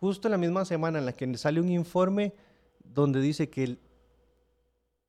justo 0.00 0.28
la 0.28 0.38
misma 0.38 0.64
semana 0.64 0.98
en 0.98 1.06
la 1.06 1.12
que 1.12 1.36
sale 1.36 1.60
un 1.60 1.70
informe 1.70 2.34
donde 2.82 3.20
dice 3.20 3.48
que 3.48 3.76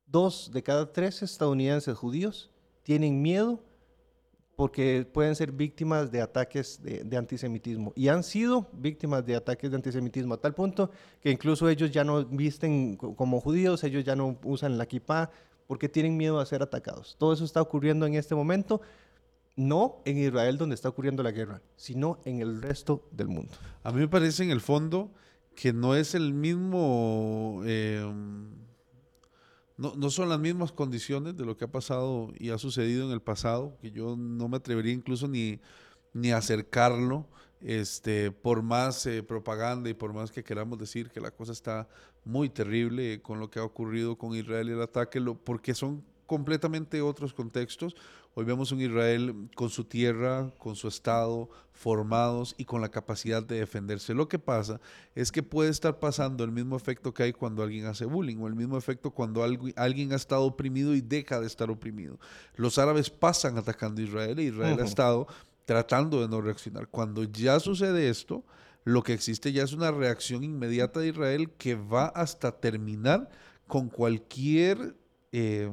dos 0.06 0.50
de 0.52 0.62
cada 0.62 0.92
tres 0.92 1.22
estadounidenses 1.22 1.96
judíos 1.96 2.50
tienen 2.82 3.20
miedo 3.20 3.60
porque 4.56 5.04
pueden 5.12 5.34
ser 5.34 5.50
víctimas 5.50 6.12
de 6.12 6.20
ataques 6.20 6.80
de, 6.80 7.16
antisemitismo. 7.16 7.92
Y 7.96 8.08
han 8.08 8.22
sido 8.22 8.68
víctimas 8.72 9.26
de 9.26 9.34
ataques 9.34 9.70
de 9.70 9.76
antisemitismo 9.76 10.34
a 10.34 10.40
tal 10.40 10.54
punto 10.54 10.90
que 11.20 11.30
incluso 11.30 11.68
ellos 11.68 11.90
ya 11.90 12.04
no 12.04 12.24
visten 12.24 12.96
como 12.96 13.40
judíos, 13.40 13.82
ellos 13.82 14.04
ya 14.04 14.14
no 14.14 14.38
usan 14.44 14.78
la 14.78 14.86
kippah 14.86 15.30
porque 15.66 15.88
tienen 15.88 16.16
miedo 16.16 16.40
a 16.40 16.46
ser 16.46 16.62
atacados. 16.62 17.16
Todo 17.18 17.32
eso 17.32 17.44
está 17.44 17.60
ocurriendo 17.60 18.06
en 18.06 18.14
este 18.14 18.34
momento, 18.34 18.80
no 19.56 20.02
en 20.04 20.18
Israel 20.18 20.58
donde 20.58 20.74
está 20.74 20.88
ocurriendo 20.88 21.22
la 21.22 21.30
guerra, 21.30 21.62
sino 21.76 22.18
en 22.24 22.40
el 22.40 22.60
resto 22.60 23.08
del 23.12 23.28
mundo. 23.28 23.52
A 23.82 23.92
mí 23.92 24.00
me 24.00 24.08
parece 24.08 24.42
en 24.42 24.50
el 24.50 24.60
fondo 24.60 25.12
que 25.54 25.72
no 25.72 25.94
es 25.94 26.14
el 26.14 26.34
mismo... 26.34 27.62
Eh, 27.64 28.04
no, 29.76 29.94
no, 29.96 30.08
son 30.10 30.28
las 30.28 30.38
mismas 30.38 30.70
condiciones 30.70 31.36
de 31.36 31.44
lo 31.44 31.56
que 31.56 31.64
ha 31.64 31.72
pasado 31.72 32.32
y 32.38 32.50
ha 32.50 32.58
sucedido 32.58 33.06
en 33.06 33.10
el 33.10 33.20
pasado, 33.20 33.76
que 33.80 33.90
yo 33.90 34.14
no 34.16 34.48
me 34.48 34.58
atrevería 34.58 34.92
incluso 34.92 35.26
ni, 35.26 35.60
ni 36.12 36.30
acercarlo, 36.30 37.26
este, 37.64 38.30
por 38.30 38.62
más 38.62 39.06
eh, 39.06 39.22
propaganda 39.22 39.88
y 39.88 39.94
por 39.94 40.12
más 40.12 40.30
que 40.30 40.44
queramos 40.44 40.78
decir 40.78 41.10
que 41.10 41.20
la 41.20 41.30
cosa 41.30 41.52
está 41.52 41.88
muy 42.24 42.50
terrible 42.50 43.22
con 43.22 43.40
lo 43.40 43.50
que 43.50 43.58
ha 43.58 43.64
ocurrido 43.64 44.16
con 44.16 44.36
Israel 44.36 44.68
y 44.68 44.72
el 44.72 44.82
ataque, 44.82 45.18
lo, 45.18 45.34
porque 45.34 45.74
son 45.74 46.04
completamente 46.26 47.00
otros 47.00 47.32
contextos. 47.32 47.96
Hoy 48.34 48.44
vemos 48.44 48.72
un 48.72 48.80
Israel 48.80 49.48
con 49.54 49.70
su 49.70 49.84
tierra, 49.84 50.50
con 50.58 50.74
su 50.74 50.88
Estado, 50.88 51.48
formados 51.72 52.54
y 52.58 52.64
con 52.64 52.80
la 52.80 52.90
capacidad 52.90 53.42
de 53.42 53.60
defenderse. 53.60 54.12
Lo 54.12 54.28
que 54.28 54.38
pasa 54.40 54.80
es 55.14 55.30
que 55.30 55.42
puede 55.42 55.70
estar 55.70 56.00
pasando 56.00 56.44
el 56.44 56.50
mismo 56.50 56.76
efecto 56.76 57.14
que 57.14 57.22
hay 57.22 57.32
cuando 57.32 57.62
alguien 57.62 57.86
hace 57.86 58.04
bullying 58.04 58.38
o 58.38 58.48
el 58.48 58.56
mismo 58.56 58.76
efecto 58.76 59.12
cuando 59.12 59.42
alguien 59.42 60.12
ha 60.12 60.16
estado 60.16 60.42
oprimido 60.42 60.94
y 60.94 61.00
deja 61.00 61.40
de 61.40 61.46
estar 61.46 61.70
oprimido. 61.70 62.18
Los 62.56 62.78
árabes 62.78 63.08
pasan 63.08 63.56
atacando 63.56 64.00
a 64.02 64.04
Israel 64.04 64.40
y 64.40 64.48
Israel 64.48 64.78
ha 64.80 64.84
estado 64.84 65.28
tratando 65.64 66.20
de 66.20 66.28
no 66.28 66.40
reaccionar. 66.40 66.88
Cuando 66.88 67.24
ya 67.24 67.60
sucede 67.60 68.08
esto, 68.08 68.44
lo 68.84 69.02
que 69.02 69.12
existe 69.12 69.52
ya 69.52 69.62
es 69.62 69.72
una 69.72 69.90
reacción 69.90 70.44
inmediata 70.44 71.00
de 71.00 71.08
Israel 71.08 71.50
que 71.56 71.74
va 71.74 72.06
hasta 72.06 72.52
terminar 72.52 73.30
con 73.66 73.88
cualquier... 73.88 74.96
Eh, 75.32 75.70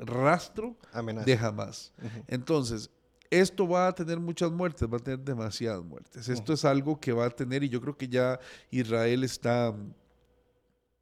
rastro 0.00 0.76
de 1.24 1.36
jamás. 1.36 1.92
Entonces, 2.26 2.90
esto 3.30 3.68
va 3.68 3.88
a 3.88 3.94
tener 3.94 4.18
muchas 4.18 4.50
muertes, 4.50 4.88
va 4.88 4.96
a 4.96 5.00
tener 5.00 5.20
demasiadas 5.20 5.84
muertes. 5.84 6.28
Esto 6.28 6.52
es 6.52 6.64
algo 6.64 6.98
que 6.98 7.12
va 7.12 7.26
a 7.26 7.30
tener, 7.30 7.62
y 7.62 7.68
yo 7.68 7.80
creo 7.80 7.96
que 7.96 8.08
ya 8.08 8.40
Israel 8.70 9.24
está 9.24 9.74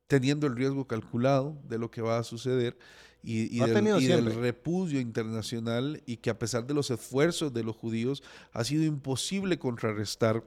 teniendo 0.07 0.47
el 0.47 0.57
riesgo 0.57 0.87
calculado 0.87 1.59
de 1.65 1.79
lo 1.79 1.91
que 1.91 2.03
va 2.03 2.19
a 2.19 2.23
suceder 2.23 2.79
y, 3.23 3.59
del, 3.59 4.35
repudio 4.35 5.01
internacional 5.01 6.03
y 6.07 6.19
que 6.19 6.31
a 6.31 6.39
pesar 6.39 6.67
de 6.67 6.75
los 6.75 6.91
esfuerzos 6.91 7.53
de 7.53 7.65
los 7.65 7.77
judíos 7.77 8.23
ha 8.53 8.65
sido 8.65 8.85
imposible 8.85 9.59
contrarrestar 9.59 10.45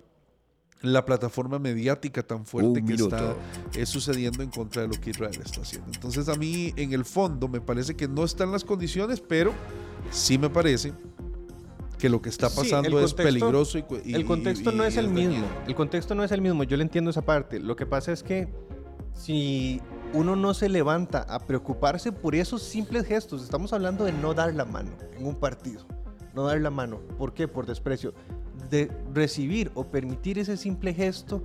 la 0.81 1.05
plataforma 1.05 1.59
mediática 1.59 2.23
tan 2.23 2.45
fuerte 2.45 2.83
que 2.83 2.93
está 2.93 3.35
eh, 3.75 3.85
sucediendo 3.85 4.41
en 4.41 4.49
contra 4.49 4.81
de 4.81 4.87
lo 4.87 4.99
que 4.99 5.11
Israel 5.11 5.39
está 5.43 5.61
haciendo. 5.61 5.91
Entonces 5.93 6.27
a 6.27 6.35
mí 6.35 6.73
en 6.75 6.93
el 6.93 7.05
fondo 7.05 7.47
me 7.47 7.61
parece 7.61 7.95
que 7.95 8.07
no 8.07 8.23
están 8.23 8.51
las 8.51 8.63
condiciones, 8.63 9.21
pero 9.21 9.53
sí 10.09 10.37
me 10.37 10.49
parece 10.49 10.93
que 11.99 12.09
lo 12.09 12.19
que 12.19 12.29
está 12.29 12.49
pasando 12.49 12.99
es 12.99 13.13
peligroso 13.13 13.77
y, 13.77 14.13
el 14.13 14.25
contexto 14.25 14.71
no 14.71 14.83
es 14.83 14.97
el 14.97 15.07
mismo. 15.07 15.45
El 15.67 15.75
contexto 15.75 16.15
no 16.15 16.23
es 16.23 16.31
el 16.31 16.41
mismo. 16.41 16.63
Yo 16.63 16.75
le 16.75 16.83
entiendo 16.83 17.11
esa 17.11 17.21
parte. 17.21 17.59
Lo 17.59 17.75
que 17.75 17.85
pasa 17.85 18.11
es 18.11 18.23
que 18.23 18.47
si 19.13 19.79
uno 20.13 20.35
no 20.35 20.53
se 20.53 20.69
levanta 20.69 21.21
a 21.29 21.39
preocuparse 21.39 22.11
por 22.11 22.35
esos 22.35 22.61
simples 22.61 23.05
gestos, 23.05 23.43
estamos 23.43 23.71
hablando 23.73 24.03
de 24.03 24.11
no 24.11 24.33
dar 24.33 24.53
la 24.53 24.65
mano 24.65 24.91
en 25.17 25.25
un 25.25 25.35
partido. 25.35 25.85
No 26.33 26.45
dar 26.45 26.59
la 26.61 26.69
mano. 26.69 26.99
¿Por 27.17 27.33
qué? 27.33 27.47
Por 27.47 27.65
desprecio 27.65 28.13
de 28.69 28.89
recibir 29.13 29.71
o 29.75 29.85
permitir 29.85 30.39
ese 30.39 30.55
simple 30.55 30.93
gesto 30.93 31.43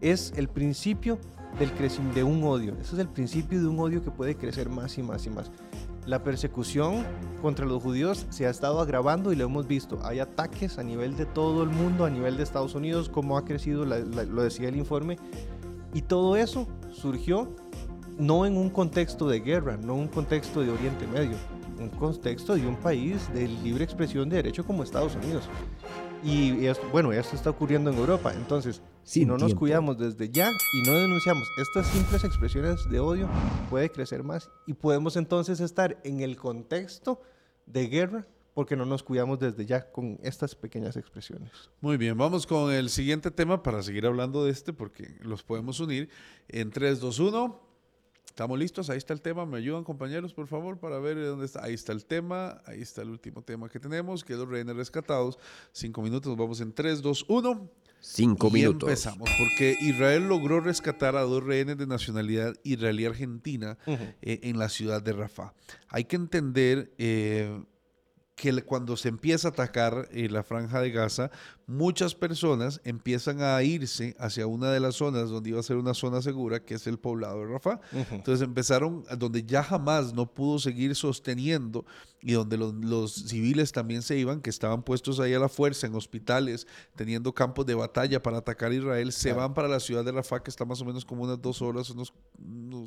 es 0.00 0.32
el 0.36 0.48
principio 0.48 1.18
del 1.58 1.72
de 2.14 2.24
un 2.24 2.42
odio. 2.44 2.74
Ese 2.80 2.94
es 2.94 2.98
el 2.98 3.08
principio 3.08 3.60
de 3.60 3.66
un 3.66 3.78
odio 3.78 4.02
que 4.02 4.10
puede 4.10 4.36
crecer 4.36 4.68
más 4.68 4.98
y 4.98 5.02
más 5.02 5.26
y 5.26 5.30
más. 5.30 5.50
La 6.06 6.22
persecución 6.22 7.04
contra 7.40 7.64
los 7.64 7.82
judíos 7.82 8.26
se 8.28 8.46
ha 8.46 8.50
estado 8.50 8.80
agravando 8.80 9.32
y 9.32 9.36
lo 9.36 9.44
hemos 9.44 9.66
visto. 9.66 9.98
Hay 10.04 10.18
ataques 10.18 10.78
a 10.78 10.82
nivel 10.82 11.16
de 11.16 11.24
todo 11.26 11.62
el 11.62 11.70
mundo, 11.70 12.04
a 12.04 12.10
nivel 12.10 12.36
de 12.36 12.42
Estados 12.42 12.74
Unidos, 12.74 13.08
como 13.08 13.38
ha 13.38 13.44
crecido, 13.44 13.84
lo 13.84 14.42
decía 14.42 14.68
el 14.68 14.76
informe. 14.76 15.16
Y 15.94 16.02
todo 16.02 16.36
eso 16.36 16.66
surgió 16.92 17.54
no 18.18 18.44
en 18.46 18.56
un 18.56 18.68
contexto 18.68 19.28
de 19.28 19.40
guerra, 19.40 19.76
no 19.76 19.94
en 19.94 20.00
un 20.00 20.08
contexto 20.08 20.60
de 20.60 20.70
Oriente 20.70 21.06
Medio, 21.06 21.36
un 21.78 21.88
contexto 21.88 22.54
de 22.54 22.66
un 22.66 22.76
país 22.76 23.32
de 23.32 23.48
libre 23.48 23.84
expresión 23.84 24.28
de 24.28 24.36
derecho 24.36 24.64
como 24.64 24.82
Estados 24.82 25.14
Unidos. 25.16 25.48
Y 26.22 26.66
bueno, 26.90 27.12
esto 27.12 27.36
está 27.36 27.50
ocurriendo 27.50 27.90
en 27.90 27.98
Europa. 27.98 28.32
Entonces, 28.34 28.82
si 29.02 29.26
no 29.26 29.36
nos 29.36 29.54
cuidamos 29.54 29.98
desde 29.98 30.30
ya 30.30 30.48
y 30.48 30.82
no 30.88 30.94
denunciamos 30.94 31.46
estas 31.58 31.86
simples 31.88 32.24
expresiones 32.24 32.88
de 32.90 32.98
odio, 32.98 33.28
puede 33.68 33.90
crecer 33.90 34.22
más 34.22 34.50
y 34.66 34.74
podemos 34.74 35.16
entonces 35.16 35.60
estar 35.60 36.00
en 36.02 36.20
el 36.20 36.36
contexto 36.36 37.20
de 37.66 37.88
guerra 37.88 38.26
porque 38.54 38.76
no 38.76 38.86
nos 38.86 39.02
cuidamos 39.02 39.40
desde 39.40 39.66
ya 39.66 39.90
con 39.90 40.18
estas 40.22 40.54
pequeñas 40.54 40.96
expresiones. 40.96 41.50
Muy 41.80 41.96
bien, 41.96 42.16
vamos 42.16 42.46
con 42.46 42.72
el 42.72 42.88
siguiente 42.88 43.30
tema 43.30 43.62
para 43.62 43.82
seguir 43.82 44.06
hablando 44.06 44.44
de 44.44 44.52
este 44.52 44.72
porque 44.72 45.16
los 45.20 45.42
podemos 45.42 45.80
unir 45.80 46.08
en 46.48 46.70
3, 46.70 47.00
2, 47.00 47.18
1. 47.18 47.60
Estamos 48.26 48.58
listos, 48.58 48.90
ahí 48.90 48.98
está 48.98 49.12
el 49.12 49.20
tema. 49.20 49.46
¿Me 49.46 49.58
ayudan 49.58 49.84
compañeros, 49.84 50.32
por 50.32 50.46
favor, 50.46 50.78
para 50.78 50.98
ver 50.98 51.24
dónde 51.24 51.46
está? 51.46 51.64
Ahí 51.64 51.74
está 51.74 51.92
el 51.92 52.04
tema, 52.04 52.60
ahí 52.66 52.80
está 52.80 53.02
el 53.02 53.10
último 53.10 53.42
tema 53.42 53.68
que 53.68 53.78
tenemos, 53.78 54.24
que 54.24 54.32
es 54.32 54.38
los 54.38 54.48
rehenes 54.48 54.74
rescatados. 54.74 55.38
Cinco 55.72 56.02
minutos, 56.02 56.36
vamos 56.36 56.60
en 56.60 56.72
tres, 56.72 57.02
dos, 57.02 57.24
uno. 57.28 57.70
Cinco 58.00 58.48
y 58.48 58.54
minutos. 58.54 58.88
Empezamos, 58.88 59.30
porque 59.38 59.76
Israel 59.80 60.28
logró 60.28 60.60
rescatar 60.60 61.16
a 61.16 61.22
dos 61.22 61.42
rehenes 61.42 61.78
de 61.78 61.86
nacionalidad 61.86 62.54
israelí-argentina 62.62 63.78
eh, 63.86 64.40
en 64.42 64.58
la 64.58 64.68
ciudad 64.68 65.00
de 65.00 65.12
Rafah. 65.12 65.54
Hay 65.88 66.04
que 66.04 66.16
entender 66.16 66.92
eh, 66.98 67.64
que 68.36 68.52
cuando 68.64 68.96
se 68.96 69.08
empieza 69.08 69.46
a 69.48 69.50
atacar 69.52 70.08
eh, 70.10 70.28
la 70.28 70.42
franja 70.42 70.80
de 70.80 70.90
Gaza, 70.90 71.30
muchas 71.68 72.16
personas 72.16 72.80
empiezan 72.84 73.40
a 73.40 73.62
irse 73.62 74.16
hacia 74.18 74.48
una 74.48 74.70
de 74.72 74.80
las 74.80 74.96
zonas 74.96 75.30
donde 75.30 75.50
iba 75.50 75.60
a 75.60 75.62
ser 75.62 75.76
una 75.76 75.94
zona 75.94 76.20
segura, 76.20 76.58
que 76.60 76.74
es 76.74 76.86
el 76.88 76.98
poblado 76.98 77.38
de 77.40 77.46
Rafah. 77.46 77.80
Entonces 78.10 78.44
empezaron 78.44 79.04
donde 79.18 79.44
ya 79.44 79.62
jamás 79.62 80.12
no 80.14 80.34
pudo 80.34 80.58
seguir 80.58 80.96
sosteniendo 80.96 81.86
y 82.20 82.32
donde 82.32 82.56
los, 82.56 82.74
los 82.74 83.12
civiles 83.14 83.70
también 83.70 84.02
se 84.02 84.18
iban, 84.18 84.40
que 84.40 84.50
estaban 84.50 84.82
puestos 84.82 85.20
ahí 85.20 85.32
a 85.32 85.38
la 85.38 85.48
fuerza 85.48 85.86
en 85.86 85.94
hospitales, 85.94 86.66
teniendo 86.96 87.32
campos 87.32 87.66
de 87.66 87.74
batalla 87.74 88.20
para 88.20 88.38
atacar 88.38 88.72
a 88.72 88.74
Israel, 88.74 89.12
se 89.12 89.28
Claro. 89.28 89.42
van 89.42 89.54
para 89.54 89.68
la 89.68 89.78
ciudad 89.78 90.04
de 90.04 90.10
Rafah, 90.10 90.42
que 90.42 90.50
está 90.50 90.64
más 90.64 90.80
o 90.80 90.84
menos 90.84 91.04
como 91.04 91.22
unas 91.22 91.40
dos 91.40 91.62
horas, 91.62 91.88
unos- 91.90 92.12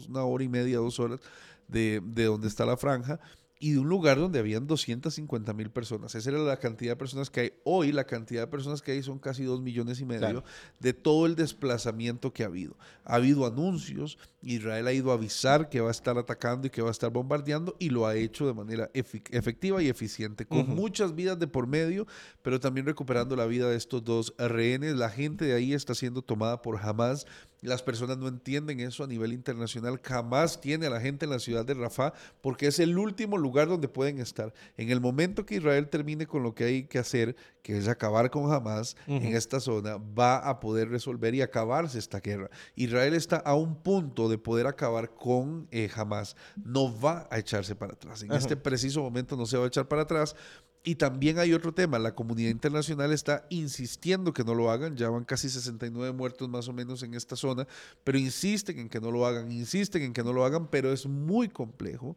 una 0.10 0.24
hora 0.24 0.44
y 0.44 0.50
media, 0.50 0.78
dos 0.80 1.00
horas 1.00 1.22
de, 1.70 2.02
de 2.04 2.26
donde 2.26 2.50
está 2.50 2.66
la 2.66 2.76
franja. 2.76 3.20
Y 3.60 3.72
de 3.72 3.80
un 3.80 3.90
lugar 3.90 4.20
donde 4.20 4.38
habían 4.40 4.68
250 4.68 5.52
mil 5.54 5.72
personas. 5.72 6.14
Esa 6.14 6.30
era 6.30 6.40
la 6.40 6.58
cantidad 6.58 6.92
de 6.92 6.96
personas 6.96 7.30
que 7.32 7.40
hay. 7.40 7.54
Hoy 7.64 7.92
la 7.92 8.04
cantidad 8.06 8.42
de 8.42 8.48
personas 8.48 8.82
que 8.84 8.92
hay 8.92 9.02
son 9.02 9.18
casi 9.18 9.44
dos 9.44 9.62
millones 9.62 10.00
y 10.00 10.06
medio 10.06 10.20
Claro. 10.22 10.44
de 10.80 10.94
todo 10.94 11.26
el 11.26 11.36
desplazamiento 11.36 12.32
que 12.34 12.44
ha 12.44 12.48
habido. 12.48 12.78
Ha 13.04 13.16
habido 13.16 13.46
anuncios, 13.48 14.18
Israel 14.42 14.86
ha 14.88 14.94
ido 14.94 15.12
a 15.12 15.16
avisar 15.16 15.70
que 15.70 15.82
va 15.82 15.88
a 15.88 15.92
estar 15.92 16.18
atacando 16.18 16.68
y 16.68 16.70
que 16.70 16.82
va 16.82 16.90
a 16.90 16.92
estar 16.92 17.12
bombardeando 17.12 17.76
y 17.80 17.90
lo 17.90 18.06
ha 18.06 18.16
hecho 18.16 18.46
de 18.46 18.54
manera 18.54 18.92
efectiva 18.94 19.82
y 19.82 19.90
eficiente, 19.90 20.46
con 20.46 20.70
muchas 20.70 21.16
vidas 21.16 21.40
de 21.40 21.48
por 21.48 21.66
medio, 21.68 22.06
pero 22.44 22.60
también 22.60 22.86
recuperando 22.86 23.36
la 23.36 23.46
vida 23.48 23.70
de 23.70 23.76
estos 23.76 24.04
dos 24.04 24.34
rehenes. 24.38 24.96
La 24.96 25.10
gente 25.10 25.46
de 25.46 25.54
ahí 25.54 25.74
está 25.74 25.96
siendo 25.96 26.22
tomada 26.22 26.62
por 26.62 26.78
Hamas. 26.78 27.26
Las 27.62 27.82
personas 27.82 28.18
no 28.18 28.28
entienden 28.28 28.80
eso 28.80 29.04
a 29.04 29.08
nivel 29.08 29.34
internacional. 29.34 30.00
Jamás 30.04 30.62
tiene 30.62 30.88
a 30.88 30.90
la 30.90 31.02
gente 31.02 31.26
en 31.26 31.32
la 31.32 31.40
ciudad 31.40 31.66
de 31.66 31.74
Rafah 31.74 32.14
porque 32.42 32.68
es 32.68 32.80
el 32.80 32.98
último 32.98 33.38
lugar 33.38 33.68
donde 33.68 33.88
pueden 33.88 34.20
estar. 34.20 34.54
En 34.78 34.90
el 34.92 35.02
momento 35.02 35.46
que 35.46 35.56
Israel 35.56 35.90
termine 35.90 36.28
con 36.28 36.44
lo 36.44 36.54
que 36.54 36.66
hay 36.66 36.84
que 36.84 37.00
hacer, 37.00 37.36
que 37.64 37.78
es 37.78 37.88
acabar 37.88 38.30
con 38.30 38.52
Hamas 38.52 38.96
en 39.08 39.36
esta 39.36 39.60
zona, 39.60 39.98
va 39.98 40.38
a 40.38 40.60
poder 40.60 40.90
resolver 40.90 41.34
y 41.36 41.42
acabarse 41.42 42.00
esta 42.00 42.20
guerra. 42.20 42.50
Israel 42.76 43.14
está 43.14 43.38
a 43.38 43.56
un 43.56 43.76
punto 43.76 44.30
de 44.30 44.38
poder 44.38 44.68
acabar 44.68 45.10
con 45.16 45.68
eh, 45.72 45.90
Hamas. 45.96 46.36
No 46.64 46.98
va 47.00 47.28
a 47.32 47.40
echarse 47.40 47.76
para 47.76 47.94
atrás. 47.94 48.22
En 48.24 48.32
este 48.32 48.56
preciso 48.56 49.02
momento 49.02 49.36
no 49.36 49.46
se 49.46 49.58
va 49.58 49.66
a 49.66 49.68
echar 49.68 49.88
para 49.88 50.04
atrás. 50.04 50.36
Y 50.84 50.96
también 50.96 51.38
hay 51.38 51.54
otro 51.54 51.74
tema, 51.74 52.00
la 52.00 52.16
comunidad 52.16 52.50
internacional 52.50 53.12
está 53.12 53.46
insistiendo 53.50 54.34
que 54.34 54.44
no 54.44 54.56
lo 54.56 54.72
hagan, 54.72 54.96
ya 54.96 55.10
van 55.10 55.26
casi 55.26 55.50
69 55.50 56.14
muertos 56.14 56.48
más 56.48 56.68
o 56.70 56.74
menos 56.74 57.04
en 57.04 57.14
esta 57.14 57.36
zona, 57.36 57.68
pero 58.04 58.18
insisten 58.18 58.80
en 58.80 58.90
que 58.90 59.02
no 59.02 59.12
lo 59.12 59.26
hagan, 59.26 59.52
insisten 59.52 60.02
en 60.04 60.14
que 60.14 60.24
no 60.24 60.32
lo 60.32 60.46
hagan, 60.46 60.68
pero 60.68 60.94
es 60.94 61.06
muy 61.06 61.50
complejo 61.50 62.16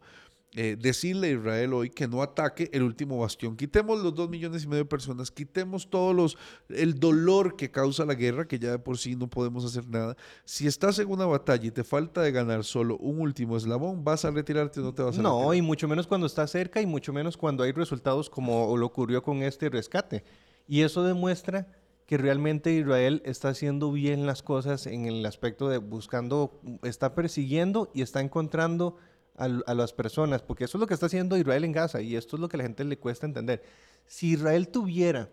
eh, 0.53 0.75
decirle 0.79 1.27
a 1.27 1.31
Israel 1.31 1.73
hoy 1.73 1.89
que 1.89 2.07
no 2.07 2.21
ataque 2.21 2.69
el 2.73 2.83
último 2.83 3.17
bastión. 3.19 3.55
Quitemos 3.55 4.01
los 4.01 4.13
dos 4.13 4.29
millones 4.29 4.63
y 4.63 4.67
medio 4.67 4.83
de 4.83 4.89
personas, 4.89 5.31
quitemos 5.31 5.89
todos 5.89 6.13
los, 6.13 6.37
el 6.69 6.99
dolor 6.99 7.55
que 7.55 7.71
causa 7.71 8.03
la 8.05 8.15
guerra, 8.15 8.45
que 8.47 8.59
ya 8.59 8.71
de 8.71 8.79
por 8.79 8.97
sí 8.97 9.15
no 9.15 9.29
podemos 9.29 9.63
hacer 9.63 9.87
nada. 9.87 10.17
Si 10.43 10.67
estás 10.67 10.99
en 10.99 11.09
una 11.09 11.25
batalla 11.25 11.65
y 11.67 11.71
te 11.71 11.83
falta 11.85 12.21
de 12.21 12.31
ganar 12.33 12.63
solo 12.65 12.97
un 12.97 13.21
último 13.21 13.55
eslabón, 13.55 14.03
¿vas 14.03 14.25
a 14.25 14.31
retirarte 14.31 14.81
o 14.81 14.83
no 14.83 14.93
te 14.93 15.03
vas 15.03 15.17
a 15.17 15.21
No, 15.21 15.37
retirar? 15.39 15.55
y 15.55 15.61
mucho 15.61 15.87
menos 15.87 16.05
cuando 16.05 16.27
está 16.27 16.45
cerca 16.47 16.81
y 16.81 16.85
mucho 16.85 17.13
menos 17.13 17.37
cuando 17.37 17.63
hay 17.63 17.71
resultados 17.71 18.29
como 18.29 18.75
lo 18.75 18.85
ocurrió 18.85 19.23
con 19.23 19.43
este 19.43 19.69
rescate. 19.69 20.23
Y 20.67 20.81
eso 20.81 21.03
demuestra 21.03 21.67
que 22.05 22.17
realmente 22.17 22.73
Israel 22.73 23.21
está 23.23 23.47
haciendo 23.49 23.89
bien 23.93 24.25
las 24.25 24.43
cosas 24.43 24.85
en 24.85 25.05
el 25.05 25.25
aspecto 25.25 25.69
de 25.69 25.77
buscando, 25.77 26.59
está 26.83 27.15
persiguiendo 27.15 27.89
y 27.93 28.01
está 28.01 28.19
encontrando 28.19 28.97
a, 29.41 29.73
las 29.73 29.93
personas, 29.93 30.41
porque 30.41 30.65
eso 30.65 30.77
es 30.77 30.79
lo 30.79 30.87
que 30.87 30.93
está 30.93 31.07
haciendo 31.07 31.37
Israel 31.37 31.63
en 31.63 31.71
Gaza 31.71 32.01
y 32.01 32.15
esto 32.15 32.35
es 32.35 32.39
lo 32.39 32.47
que 32.47 32.57
a 32.57 32.59
la 32.59 32.63
gente 32.63 32.83
le 32.83 32.97
cuesta 32.97 33.25
entender. 33.25 33.63
Si 34.05 34.33
Israel 34.33 34.67
tuviera 34.67 35.29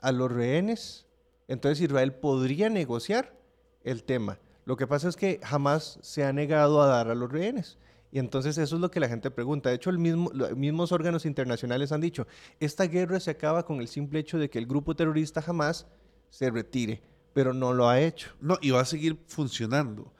a 0.00 0.12
los 0.12 0.30
rehenes, 0.30 1.06
entonces 1.48 1.80
Israel 1.80 2.14
podría 2.14 2.70
negociar 2.70 3.34
el 3.84 4.04
tema. 4.04 4.38
Lo 4.64 4.76
que 4.76 4.86
pasa 4.86 5.08
es 5.08 5.16
que 5.16 5.40
jamás 5.42 5.98
se 6.02 6.24
ha 6.24 6.32
negado 6.32 6.80
a 6.80 6.86
dar 6.86 7.08
a 7.08 7.14
los 7.14 7.30
rehenes. 7.30 7.78
Y 8.12 8.18
entonces 8.18 8.58
eso 8.58 8.76
es 8.76 8.80
lo 8.80 8.90
que 8.90 9.00
la 9.00 9.08
gente 9.08 9.30
pregunta. 9.30 9.70
De 9.70 9.76
hecho, 9.76 9.90
los 9.90 10.56
mismos 10.56 10.92
órganos 10.92 11.24
internacionales 11.24 11.92
han 11.92 12.02
dicho, 12.02 12.26
esta 12.60 12.84
guerra 12.84 13.18
se 13.18 13.30
acaba 13.30 13.64
con 13.64 13.80
el 13.80 13.88
simple 13.88 14.20
hecho 14.20 14.38
de 14.38 14.50
que 14.50 14.58
el 14.58 14.66
grupo 14.66 14.94
terrorista 14.94 15.40
jamás 15.40 15.86
se 16.28 16.50
retire, 16.50 17.02
pero 17.32 17.54
no 17.54 17.72
lo 17.72 17.88
ha 17.88 18.00
hecho. 18.00 18.30
No, 18.40 18.58
y 18.60 18.70
va 18.70 18.82
a 18.82 18.84
seguir 18.84 19.18
funcionando. 19.26 20.12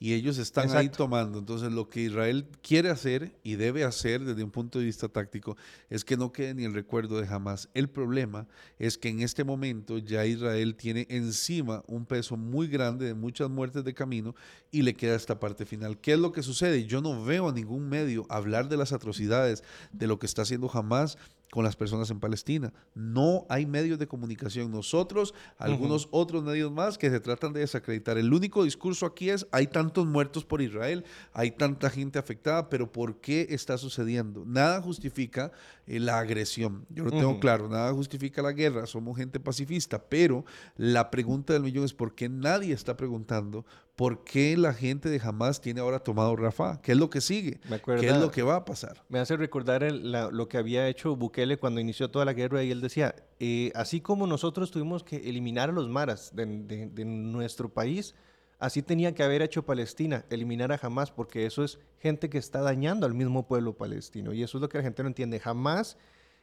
Y 0.00 0.14
ellos 0.14 0.38
están 0.38 0.70
ahí 0.76 0.88
tomando. 0.88 1.38
Entonces, 1.38 1.72
lo 1.72 1.88
que 1.88 2.02
Israel 2.02 2.46
quiere 2.62 2.90
hacer 2.90 3.38
y 3.42 3.56
debe 3.56 3.84
hacer 3.84 4.24
desde 4.24 4.44
un 4.44 4.50
punto 4.50 4.78
de 4.78 4.84
vista 4.84 5.08
táctico 5.08 5.56
es 5.90 6.04
que 6.04 6.16
no 6.16 6.32
quede 6.32 6.54
ni 6.54 6.64
el 6.64 6.74
recuerdo 6.74 7.20
de 7.20 7.26
jamás. 7.26 7.68
El 7.74 7.88
problema 7.88 8.46
es 8.78 8.96
que 8.96 9.08
en 9.08 9.20
este 9.20 9.44
momento 9.44 9.98
ya 9.98 10.24
Israel 10.24 10.76
tiene 10.76 11.06
encima 11.10 11.82
un 11.86 12.06
peso 12.06 12.36
muy 12.36 12.68
grande 12.68 13.06
de 13.06 13.14
muchas 13.14 13.50
muertes 13.50 13.84
de 13.84 13.94
camino 13.94 14.34
y 14.70 14.82
le 14.82 14.94
queda 14.94 15.16
esta 15.16 15.40
parte 15.40 15.66
final. 15.66 15.98
¿Qué 15.98 16.12
es 16.12 16.18
lo 16.18 16.32
que 16.32 16.42
sucede? 16.42 16.84
Yo 16.84 17.00
no 17.00 17.24
veo 17.24 17.48
a 17.48 17.52
ningún 17.52 17.88
medio 17.88 18.26
hablar 18.28 18.68
de 18.68 18.76
las 18.76 18.92
atrocidades 18.92 19.64
de 19.92 20.06
lo 20.06 20.18
que 20.18 20.26
está 20.26 20.42
haciendo 20.42 20.68
jamás 20.68 21.18
con 21.50 21.64
las 21.64 21.76
personas 21.76 22.10
en 22.10 22.20
Palestina. 22.20 22.72
No 22.94 23.46
hay 23.48 23.66
medios 23.66 23.98
de 23.98 24.06
comunicación. 24.06 24.70
Nosotros, 24.70 25.34
algunos 25.56 26.08
otros 26.10 26.42
medios 26.42 26.70
más 26.70 26.98
que 26.98 27.10
se 27.10 27.20
tratan 27.20 27.52
de 27.52 27.60
desacreditar. 27.60 28.18
El 28.18 28.32
único 28.32 28.64
discurso 28.64 29.06
aquí 29.06 29.30
es, 29.30 29.46
hay 29.50 29.66
tantos 29.66 30.06
muertos 30.06 30.44
por 30.44 30.60
Israel, 30.60 31.04
hay 31.32 31.50
tanta 31.50 31.90
gente 31.90 32.18
afectada, 32.18 32.68
pero 32.68 32.90
¿por 32.92 33.20
qué 33.20 33.46
está 33.50 33.78
sucediendo? 33.78 34.44
Nada 34.46 34.82
justifica 34.82 35.52
eh, 35.88 35.98
la 36.00 36.18
agresión. 36.18 36.84
Yo 36.90 37.04
lo 37.04 37.10
tengo 37.10 37.40
claro, 37.40 37.68
nada 37.68 37.92
justifica 37.92 38.42
la 38.42 38.52
guerra, 38.52 38.86
somos 38.86 39.16
gente 39.16 39.40
pacifista, 39.40 39.98
pero 40.08 40.44
la 40.76 41.10
pregunta 41.10 41.52
del 41.52 41.62
millón 41.62 41.84
es 41.84 41.94
¿por 41.94 42.14
qué 42.14 42.28
nadie 42.28 42.74
está 42.74 42.96
preguntando 42.96 43.64
por 43.96 44.22
qué 44.22 44.56
la 44.56 44.72
gente 44.74 45.08
de 45.08 45.20
Hamas 45.20 45.60
tiene 45.60 45.80
ahora 45.80 45.98
tomado 45.98 46.36
Rafah? 46.36 46.80
¿Qué 46.82 46.92
es 46.92 46.98
lo 46.98 47.10
que 47.10 47.20
sigue? 47.20 47.58
Me 47.68 47.76
acuerda- 47.76 48.00
¿Qué 48.00 48.08
es 48.08 48.16
lo 48.18 48.30
que 48.30 48.42
va 48.42 48.56
a 48.56 48.64
pasar? 48.64 49.02
Me 49.08 49.18
hace 49.18 49.36
recordar 49.36 49.82
el- 49.82 50.12
la- 50.12 50.30
lo 50.30 50.48
que 50.48 50.56
había 50.58 50.86
hecho 50.88 51.16
Bukele 51.16 51.56
cuando 51.58 51.80
inició 51.80 52.08
toda 52.10 52.24
la 52.24 52.32
guerra 52.32 52.62
y 52.62 52.70
él 52.70 52.80
decía, 52.80 53.14
eh, 53.40 53.72
así 53.74 54.00
como 54.00 54.26
nosotros 54.28 54.70
tuvimos 54.70 55.02
que 55.02 55.16
eliminar 55.28 55.70
a 55.70 55.72
los 55.72 55.88
maras 55.88 56.30
de, 56.34 56.46
de- 56.46 56.86
de 56.86 57.04
nuestro 57.04 57.68
país, 57.70 58.14
así 58.58 58.82
tenía 58.82 59.14
que 59.14 59.22
haber 59.22 59.42
hecho 59.42 59.64
Palestina, 59.64 60.24
eliminar 60.30 60.72
a 60.72 60.80
Hamas, 60.80 61.10
porque 61.10 61.46
eso 61.46 61.64
es 61.64 61.78
gente 61.98 62.28
que 62.28 62.38
está 62.38 62.60
dañando 62.60 63.06
al 63.06 63.14
mismo 63.14 63.46
pueblo 63.46 63.76
palestino. 63.76 64.32
Y 64.32 64.42
eso 64.42 64.58
es 64.58 64.62
lo 64.62 64.68
que 64.68 64.78
la 64.78 64.84
gente 64.84 65.02
no 65.02 65.08
entiende. 65.08 65.40
Hamas 65.44 65.96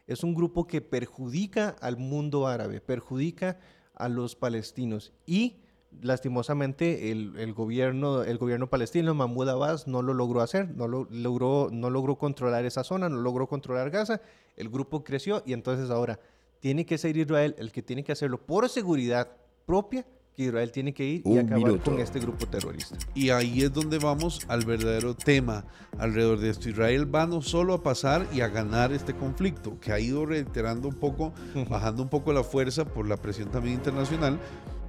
es 0.07 0.23
un 0.23 0.33
grupo 0.33 0.67
que 0.67 0.81
perjudica 0.81 1.69
al 1.81 1.97
mundo 1.97 2.47
árabe, 2.47 2.81
perjudica 2.81 3.59
a 3.93 4.09
los 4.09 4.35
palestinos 4.35 5.13
y 5.25 5.57
lastimosamente 6.01 7.11
el, 7.11 7.53
gobierno 7.53 8.23
el 8.23 8.37
gobierno 8.37 8.69
palestino 8.69 9.13
Mahmoud 9.13 9.47
Abbas 9.47 9.87
no 9.87 10.01
lo 10.01 10.13
logró 10.13 10.41
hacer 10.41 10.69
no 10.75 10.89
lo 10.89 11.07
logró 11.09 11.69
no 11.71 11.89
logró 11.89 12.17
controlar 12.17 12.65
esa 12.65 12.83
zona 12.83 13.07
no 13.07 13.15
logró 13.21 13.47
controlar 13.47 13.89
Gaza 13.91 14.19
el 14.57 14.69
grupo 14.69 15.05
creció 15.05 15.41
y 15.45 15.53
entonces 15.53 15.89
ahora 15.89 16.19
tiene 16.59 16.85
que 16.85 16.97
ser 16.97 17.15
Israel 17.15 17.55
el 17.57 17.71
que 17.71 17.81
tiene 17.81 18.03
que 18.03 18.11
hacerlo 18.11 18.45
por 18.45 18.67
seguridad 18.67 19.29
propia 19.65 20.05
que 20.35 20.43
Israel 20.43 20.71
tiene 20.71 20.93
que 20.93 21.05
ir 21.05 21.21
y 21.25 21.37
acabar 21.37 21.57
minuto. 21.57 21.91
con 21.91 21.99
este 21.99 22.19
grupo 22.19 22.45
terrorista 22.45 22.97
Y 23.13 23.29
ahí 23.29 23.61
es 23.61 23.73
donde 23.73 23.99
vamos 23.99 24.41
al 24.47 24.65
verdadero 24.65 25.15
tema 25.15 25.65
alrededor 25.97 26.39
de 26.39 26.49
esto. 26.49 26.69
Israel 26.69 27.13
va 27.13 27.25
no 27.25 27.41
solo 27.41 27.73
a 27.73 27.83
pasar 27.83 28.27
y 28.33 28.41
a 28.41 28.49
ganar 28.49 28.91
este 28.91 29.13
conflicto, 29.13 29.79
que 29.79 29.91
ha 29.91 29.99
ido 29.99 30.25
reiterando 30.25 30.89
un 30.89 30.95
poco, 30.95 31.33
bajando 31.69 32.03
un 32.03 32.09
poco 32.09 32.33
la 32.33 32.43
fuerza 32.43 32.85
por 32.85 33.07
la 33.07 33.17
presión 33.17 33.49
también 33.49 33.75
internacional, 33.75 34.39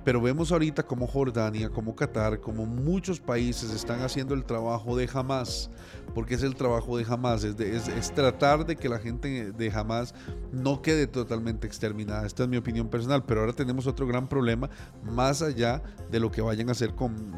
pero 0.07 0.21
vemos 0.21 0.53
ahorita 0.53 0.85
como 0.85 1.09
Jordania, 1.09 1.69
como 1.69 1.97
Qatar, 1.97 2.39
como 2.39 2.65
muchos 2.65 3.19
países 3.19 3.73
están 3.73 4.03
haciendo 4.03 4.35
el 4.35 4.45
trabajo 4.45 4.97
de 4.97 5.11
Hamas, 5.13 5.69
porque 6.15 6.37
es 6.37 6.45
el 6.45 6.55
trabajo 6.55 6.97
de 6.97 7.05
Hamas, 7.05 7.43
es, 7.43 8.15
tratar 8.15 8.65
de 8.65 8.77
que 8.77 8.89
la 8.89 9.01
gente 9.01 9.51
de 9.51 9.71
Hamas 9.73 10.15
no 10.53 10.81
quede 10.81 11.09
totalmente 11.09 11.67
exterminada. 11.67 12.25
Esta 12.25 12.45
es 12.45 12.49
mi 12.49 12.57
opinión 12.57 12.89
personal, 12.89 13.25
pero 13.25 13.41
ahora 13.41 13.53
tenemos 13.53 13.89
otro 13.89 14.07
gran 14.07 14.29
problema, 14.29 14.71
más 15.03 15.43
allá 15.43 15.83
de 16.09 16.21
lo 16.21 16.31
que 16.31 16.41
vayan 16.41 16.69
a 16.69 16.73
hacer 16.73 16.95
con- 16.95 17.33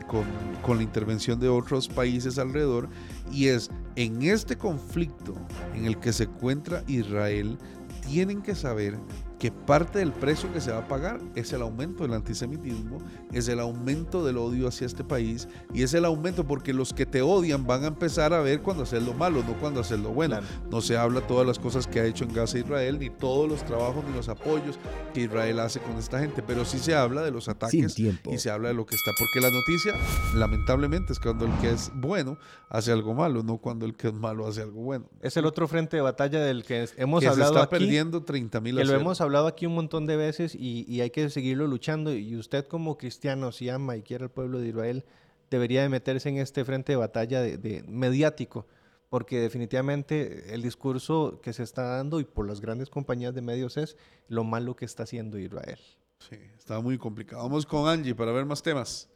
con 0.61 0.77
la 0.77 0.83
intervención 0.83 1.41
de 1.41 1.49
otros 1.49 1.89
países 1.89 2.39
alrededor, 2.39 2.91
y 3.33 3.47
es 3.47 3.71
en 3.97 4.21
este 4.21 4.59
conflicto 4.59 5.35
en 5.73 5.87
el 5.87 5.99
que 5.99 6.13
se 6.13 6.25
encuentra 6.25 6.85
Israel, 6.87 7.57
tienen 8.03 8.43
que 8.43 8.55
saber 8.55 8.99
que 9.39 9.53
parte 9.53 10.01
del 10.01 10.13
precio 10.13 10.53
que 10.53 10.61
se 10.61 10.73
va 10.73 10.79
a 10.79 10.89
pagar 10.89 11.21
es 11.37 11.53
el 11.53 11.63
aumento 11.63 12.03
del 12.03 12.15
antisemitismo, 12.15 12.99
es 13.33 13.47
el 13.49 13.61
aumento 13.61 14.25
del 14.25 14.37
odio 14.37 14.67
hacia 14.67 14.87
este 14.87 15.05
país 15.05 15.49
y 15.73 15.83
es 15.83 15.95
el 15.95 16.05
aumento 16.05 16.45
porque 16.45 16.73
los 16.73 16.93
que 16.93 17.07
te 17.07 17.23
odian 17.23 17.67
van 17.67 17.85
a 17.85 17.89
empezar 17.89 18.35
a 18.35 18.41
ver 18.41 18.63
cuando 18.63 18.83
haces 18.83 19.03
lo 19.03 19.15
malo, 19.15 19.45
no 19.47 19.55
cuando 19.55 19.81
haces 19.81 20.01
lo 20.01 20.11
bueno. 20.11 20.41
No 20.71 20.81
se 20.81 20.97
habla 20.97 21.21
todas 21.21 21.47
las 21.47 21.59
cosas 21.59 21.87
que 21.87 22.01
ha 22.01 22.05
hecho 22.05 22.25
en 22.25 22.33
Gaza 22.33 22.59
Israel, 22.59 22.99
ni 22.99 23.11
todos 23.11 23.49
los 23.49 23.65
trabajos 23.65 24.05
ni 24.05 24.15
los 24.15 24.29
apoyos 24.29 24.79
que 25.15 25.23
Israel 25.23 25.61
hace 25.61 25.79
con 25.81 25.97
esta 25.97 26.19
gente, 26.19 26.43
pero 26.43 26.65
sí 26.65 26.79
se 26.79 26.95
habla 26.95 27.23
de 27.23 27.31
los 27.31 27.49
ataques 27.49 27.97
y 27.99 28.39
se 28.39 28.51
habla 28.51 28.69
de 28.69 28.75
lo 28.75 28.87
que 28.87 28.97
está, 28.97 29.13
porque 29.19 29.41
la 29.41 29.51
noticia 29.51 29.95
lamentablemente 30.35 31.13
es 31.13 31.21
cuando 31.21 31.47
el 31.47 31.53
que 31.59 31.71
es 31.71 31.93
bueno 31.95 32.39
hace 32.69 32.91
algo 32.91 33.15
malo, 33.15 33.43
no 33.43 33.59
cuando 33.59 33.87
el 33.87 33.95
que 33.95 34.09
es 34.09 34.15
malo 34.15 34.49
hace 34.49 34.63
algo 34.63 34.83
bueno. 34.83 35.09
Es 35.21 35.37
el 35.37 35.47
otro 35.47 35.69
frente 35.69 35.97
de 35.97 36.03
batalla 36.03 36.41
del 36.41 36.65
que 36.65 36.89
hemos 36.97 37.25
hablado 37.25 37.55
se 37.55 37.61
está 37.61 37.71
perdiendo 37.71 38.23
30 38.25 38.61
mil 38.61 38.77
que 38.77 38.85
lo 38.85 38.95
hemos 38.95 39.21
hablado 39.21 39.28
aquí 39.47 39.67
un 39.67 39.75
montón 39.75 40.07
de 40.07 40.17
veces 40.17 40.55
y, 40.55 41.01
hay 41.01 41.11
que 41.11 41.29
seguirlo 41.31 41.67
luchando. 41.67 42.15
Y 42.15 42.37
usted 42.37 42.67
como 42.67 42.97
cristiano, 42.99 43.53
si 43.53 43.69
ama 43.69 43.97
y 43.97 44.03
quiere 44.03 44.25
al 44.25 44.31
pueblo 44.31 44.59
de 44.59 44.69
Israel, 44.69 45.05
debería 45.51 45.83
de 45.83 45.89
meterse 45.89 46.29
en 46.29 46.39
este 46.39 46.65
frente 46.65 46.93
de 46.93 46.97
batalla 46.97 47.41
de, 47.41 47.85
mediático, 47.87 48.67
porque 49.09 49.41
definitivamente 49.41 50.55
el 50.55 50.63
discurso 50.63 51.41
que 51.43 51.53
se 51.53 51.63
está 51.63 51.83
dando 51.83 52.21
y 52.21 52.25
por 52.25 52.47
las 52.47 52.61
grandes 52.61 52.91
compañías 52.91 53.35
de 53.35 53.43
medios 53.43 53.77
es 53.77 53.97
lo 54.29 54.45
malo 54.45 54.77
que 54.77 54.85
está 54.85 55.05
haciendo 55.05 55.39
Israel. 55.39 55.79
Sí, 56.19 56.37
está 56.57 56.81
muy 56.81 56.99
complicado. 56.99 57.43
Vamos 57.43 57.65
con 57.65 57.89
Angie 57.89 58.15
para 58.15 58.33
ver 58.33 58.45
más 58.45 58.63
temas. 58.63 59.09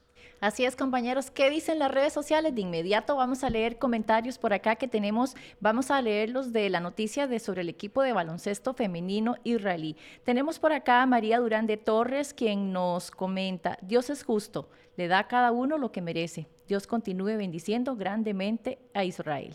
Así 0.43 0.65
es, 0.65 0.75
compañeros. 0.75 1.31
¿Qué 1.31 1.51
dicen 1.51 1.79
las 1.79 1.93
redes 1.93 2.13
sociales? 2.13 2.53
De 2.53 2.63
inmediato 2.63 3.15
vamos 3.15 3.45
a 3.45 3.49
leer 3.49 3.79
comentarios 3.79 4.39
por 4.39 4.53
acá 4.53 4.75
que 4.75 4.89
tenemos. 4.89 5.37
Vamos 5.61 5.93
a 5.93 6.03
leerlos 6.03 6.53
de 6.53 6.69
la 6.69 6.81
noticia 6.81 7.29
de 7.29 7.39
sobre 7.39 7.61
el 7.61 7.69
equipo 7.69 8.03
de 8.03 8.13
baloncesto 8.13 8.75
femenino 8.75 9.37
israelí. 9.45 9.97
Tenemos 10.25 10.59
por 10.59 10.73
acá 10.73 11.01
a 11.01 11.07
María 11.07 11.39
Durán 11.39 11.69
de 11.69 11.77
Torres, 11.77 12.35
quien 12.35 12.73
nos 12.73 13.13
comenta, 13.13 13.79
Dios 13.83 14.11
es 14.11 14.25
justo, 14.25 14.69
le 14.97 15.07
da 15.07 15.21
a 15.21 15.29
cada 15.29 15.53
uno 15.53 15.79
lo 15.79 15.93
que 15.93 16.03
merece. 16.03 16.49
Dios 16.67 16.89
continúe 16.89 17.37
bendiciendo 17.37 17.95
grandemente 17.95 18.81
a 18.95 19.05
Israel. 19.05 19.55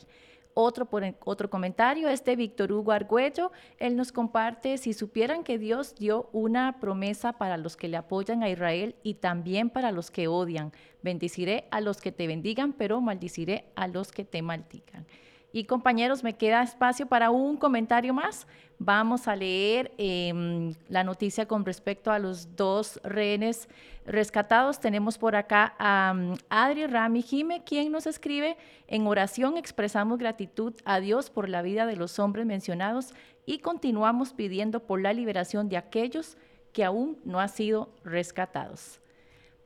Otro, 0.60 0.88
por, 0.88 1.04
otro 1.24 1.52
comentario 1.52 2.10
es 2.10 2.26
de 2.26 2.36
Víctor 2.36 2.72
Hugo 2.72 2.92
Argüello. 2.92 3.52
Él 3.78 3.96
nos 3.96 4.12
comparte, 4.12 4.80
si 4.80 4.94
supieran 4.94 5.44
que 5.44 5.60
Dios 5.60 5.94
dio 5.94 6.30
una 6.32 6.80
promesa 6.80 7.34
para 7.34 7.58
los 7.58 7.78
que 7.78 7.88
le 7.88 7.96
apoyan 7.96 8.42
a 8.42 8.50
Israel 8.50 8.96
y 9.04 9.14
también 9.14 9.70
para 9.70 9.92
los 9.92 10.10
que 10.10 10.28
odian. 10.28 10.72
Bendiciré 11.04 11.68
a 11.70 11.80
los 11.80 12.02
que 12.02 12.12
te 12.12 12.26
bendigan, 12.26 12.74
pero 12.74 13.00
maldiciré 13.02 13.66
a 13.76 13.88
los 13.88 14.12
que 14.12 14.26
te 14.26 14.42
maldigan. 14.42 15.06
Y 15.54 15.64
compañeros, 15.64 16.24
me 16.24 16.34
queda 16.34 16.62
espacio 16.62 17.06
para 17.06 17.32
un 17.32 17.58
comentario 17.58 18.14
más. 18.14 18.48
Vamos 18.80 19.28
a 19.28 19.36
leer 19.36 19.92
em, 19.98 20.74
la 20.90 21.04
noticia 21.04 21.48
con 21.48 21.66
respecto 21.66 22.12
a 22.12 22.20
los 22.20 22.56
dos 22.56 23.00
rehenes 23.04 23.68
rescatados. 24.06 24.80
Tenemos 24.80 25.18
por 25.18 25.36
acá 25.36 25.74
a 25.80 26.14
um, 26.16 26.36
Adri 26.50 26.86
Rami 26.86 27.22
Jime, 27.22 27.64
quien 27.64 27.92
nos 27.92 28.06
escribe, 28.06 28.58
en 28.88 29.08
oración 29.08 29.58
expresamos 29.58 30.20
gratitud 30.20 30.74
a 30.86 31.00
Dios 31.00 31.30
por 31.30 31.50
la 31.50 31.62
vida 31.62 31.86
de 31.86 31.96
los 31.96 32.20
hombres 32.20 32.46
mencionados 32.46 33.14
y 33.46 33.60
continuamos 33.60 34.34
pidiendo 34.34 34.82
por 34.82 35.02
la 35.02 35.14
liberación 35.14 35.70
de 35.70 35.78
aquellos 35.78 36.38
que 36.72 36.84
aún 36.84 37.18
no 37.24 37.40
han 37.40 37.50
sido 37.50 37.90
rescatados 38.04 39.00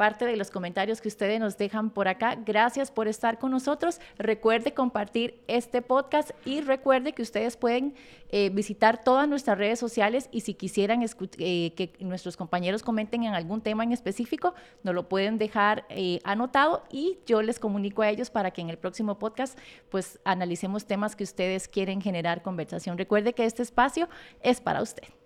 parte 0.02 0.26
de 0.26 0.36
los 0.36 0.50
comentarios 0.50 1.00
que 1.00 1.10
ustedes 1.10 1.40
nos 1.40 1.60
dejan 1.60 1.92
por 1.92 2.08
acá. 2.08 2.36
Gracias 2.44 2.90
por 2.90 3.08
estar 3.08 3.38
con 3.38 3.52
nosotros. 3.52 4.02
Recuerde 4.18 4.74
compartir 4.74 5.40
este 5.48 5.84
podcast 5.84 6.32
y 6.44 6.62
recuerde 6.62 7.14
que 7.14 7.22
ustedes 7.22 7.56
pueden 7.56 7.94
eh, 8.32 8.50
visitar 8.50 9.04
todas 9.04 9.30
nuestras 9.30 9.60
redes 9.60 9.78
sociales 9.78 10.28
y 10.32 10.42
si 10.42 10.56
quisieran 10.56 11.04
eh, 11.04 11.74
que 11.76 11.94
nuestros 12.00 12.36
compañeros 12.36 12.82
comenten 12.82 13.26
en 13.26 13.36
algún 13.36 13.62
tema 13.62 13.84
en 13.84 13.92
específico, 13.92 14.56
nos 14.82 14.96
lo 14.96 15.08
pueden 15.08 15.38
dejar 15.38 15.86
eh, 15.90 16.20
anotado 16.24 16.82
y 16.90 17.20
yo 17.28 17.44
les 17.44 17.60
comunico 17.60 18.02
a 18.02 18.10
ellos 18.10 18.32
para 18.32 18.50
que 18.50 18.62
en 18.62 18.72
el 18.72 18.80
próximo 18.80 19.20
podcast 19.20 19.56
pues 19.92 20.20
analicemos 20.24 20.88
temas 20.88 21.16
que 21.16 21.26
ustedes 21.26 21.68
quieren 21.68 22.02
generar 22.02 22.42
conversación. 22.42 22.98
Recuerde 22.98 23.34
que 23.34 23.46
este 23.46 23.62
espacio 23.62 24.10
es 24.42 24.62
para 24.62 24.82
usted. 24.82 25.21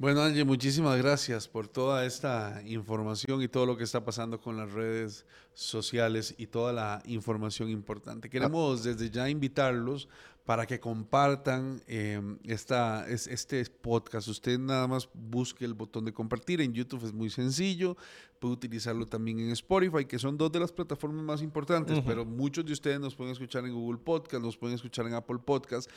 Bueno, 0.00 0.22
Angie, 0.22 0.44
muchísimas 0.44 0.96
gracias 0.96 1.48
por 1.48 1.66
toda 1.66 2.04
esta 2.06 2.62
información 2.64 3.42
y 3.42 3.48
todo 3.48 3.66
lo 3.66 3.76
que 3.76 3.82
está 3.82 4.04
pasando 4.04 4.40
con 4.40 4.56
las 4.56 4.70
redes 4.70 5.26
sociales 5.58 6.34
y 6.38 6.46
toda 6.46 6.72
la 6.72 7.02
información 7.06 7.68
importante. 7.68 8.30
Queremos 8.30 8.84
desde 8.84 9.10
ya 9.10 9.28
invitarlos 9.28 10.08
para 10.48 10.66
que 10.66 10.80
compartan 10.80 11.82
em, 11.86 12.38
esta, 12.44 13.06
este 13.08 13.62
podcast. 13.66 14.28
Usted 14.28 14.58
nada 14.58 14.86
más 14.86 15.08
busque 15.12 15.64
el 15.64 15.74
botón 15.74 16.06
de 16.06 16.12
compartir. 16.14 16.60
En 16.60 16.72
YouTube 16.72 17.04
es 17.04 17.12
muy 17.12 17.28
sencillo. 17.28 17.96
Puede 18.38 18.54
utilizarlo 18.54 19.04
también 19.04 19.40
en 19.40 19.50
Spotify, 19.50 20.04
que 20.06 20.18
son 20.18 20.38
dos 20.38 20.50
de 20.52 20.60
las 20.60 20.72
plataformas 20.72 21.24
más 21.24 21.42
importantes, 21.42 22.00
pero 22.06 22.24
muchos 22.24 22.64
de 22.64 22.72
ustedes 22.72 23.00
nos 23.00 23.16
pueden 23.16 23.32
escuchar 23.32 23.66
en 23.66 23.74
Google 23.74 23.98
Podcast, 23.98 24.42
nos 24.42 24.56
pueden 24.56 24.76
escuchar 24.76 25.06
en 25.06 25.14
Apple 25.14 25.38
Podcast. 25.44 25.90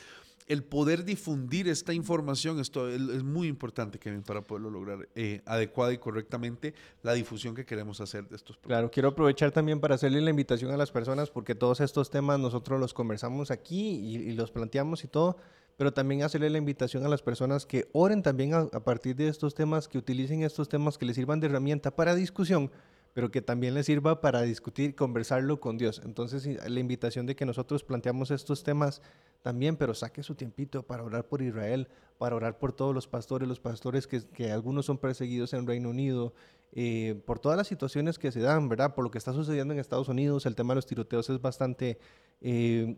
El 0.48 0.64
poder 0.64 1.06
difundir 1.06 1.68
esta 1.68 1.94
información 1.94 2.60
esto 2.60 2.90
es, 2.90 3.24
muy 3.24 3.48
importante, 3.48 4.00
Kevin, 4.00 4.24
para 4.24 4.42
poderlo 4.42 4.72
lograr 4.72 5.08
eh, 5.16 5.42
adecuada 5.46 5.94
y 5.94 6.00
correctamente 6.00 6.74
la 7.04 7.14
difusión 7.14 7.54
que 7.56 7.64
queremos 7.64 8.02
hacer 8.02 8.28
de 8.28 8.36
estos 8.36 8.58
programas. 8.58 8.82
Claro, 8.82 8.92
quiero 8.92 9.10
aprovechar 9.10 9.51
también 9.52 9.80
para 9.80 9.96
hacerle 9.96 10.22
la 10.22 10.30
invitación 10.30 10.72
a 10.72 10.78
las 10.78 10.92
personas, 10.92 11.30
porque 11.30 11.56
todos 11.56 11.80
estos 11.80 12.10
temas 12.10 12.40
nosotros 12.40 12.80
los 12.80 12.94
conversamos 12.94 13.52
aquí 13.52 13.90
y, 13.96 14.32
los 14.34 14.52
planteamos 14.52 15.04
y 15.04 15.08
todo, 15.08 15.38
pero 15.78 15.94
también 15.94 16.24
hacerle 16.24 16.50
la 16.50 16.58
invitación 16.58 17.06
a 17.06 17.10
las 17.10 17.22
personas 17.22 17.66
que 17.66 17.88
oren 17.94 18.24
también 18.24 18.54
a, 18.54 18.68
partir 18.68 19.16
de 19.16 19.28
estos 19.28 19.56
temas, 19.56 19.88
que 19.88 19.98
utilicen 19.98 20.44
estos 20.44 20.70
temas, 20.70 20.98
que 20.98 21.06
les 21.06 21.16
sirvan 21.16 21.40
de 21.40 21.48
herramienta 21.48 21.96
para 21.96 22.16
discusión, 22.16 22.72
pero 23.14 23.32
que 23.32 23.42
también 23.42 23.74
les 23.74 23.86
sirva 23.86 24.22
para 24.22 24.42
discutir, 24.44 24.96
conversarlo 24.96 25.60
con 25.60 25.78
Dios. 25.78 26.02
Entonces, 26.06 26.48
la 26.48 26.80
invitación 26.80 27.26
de 27.26 27.36
que 27.36 27.46
nosotros 27.46 27.84
planteamos 27.84 28.32
estos 28.32 28.64
temas 28.64 29.02
también, 29.42 29.76
pero 29.76 29.94
saque 29.94 30.24
su 30.24 30.36
tiempito 30.36 30.84
para 30.84 31.04
orar 31.04 31.28
por 31.28 31.42
Israel, 31.42 31.88
para 32.18 32.36
orar 32.36 32.58
por 32.58 32.74
todos 32.74 32.94
los 32.94 33.08
pastores, 33.08 33.48
los 33.48 33.60
pastores 33.60 34.08
que, 34.08 34.52
algunos 34.52 34.86
son 34.86 34.98
perseguidos 34.98 35.54
en 35.54 35.68
Reino 35.68 35.90
Unido, 35.90 36.34
eh, 36.74 37.22
por 37.26 37.40
todas 37.40 37.58
las 37.58 37.68
situaciones 37.68 38.18
que 38.18 38.32
se 38.32 38.40
dan, 38.40 38.70
¿verdad? 38.70 38.96
Por 38.96 39.04
lo 39.04 39.12
que 39.12 39.18
está 39.18 39.34
sucediendo 39.34 39.74
en 39.74 39.80
Estados 39.80 40.08
Unidos, 40.08 40.46
el 40.46 40.56
tema 40.56 40.74
de 40.74 40.76
los 40.76 40.86
tiroteos 40.86 41.30
es 41.30 41.42
bastante... 41.42 42.00
Eh, 42.42 42.98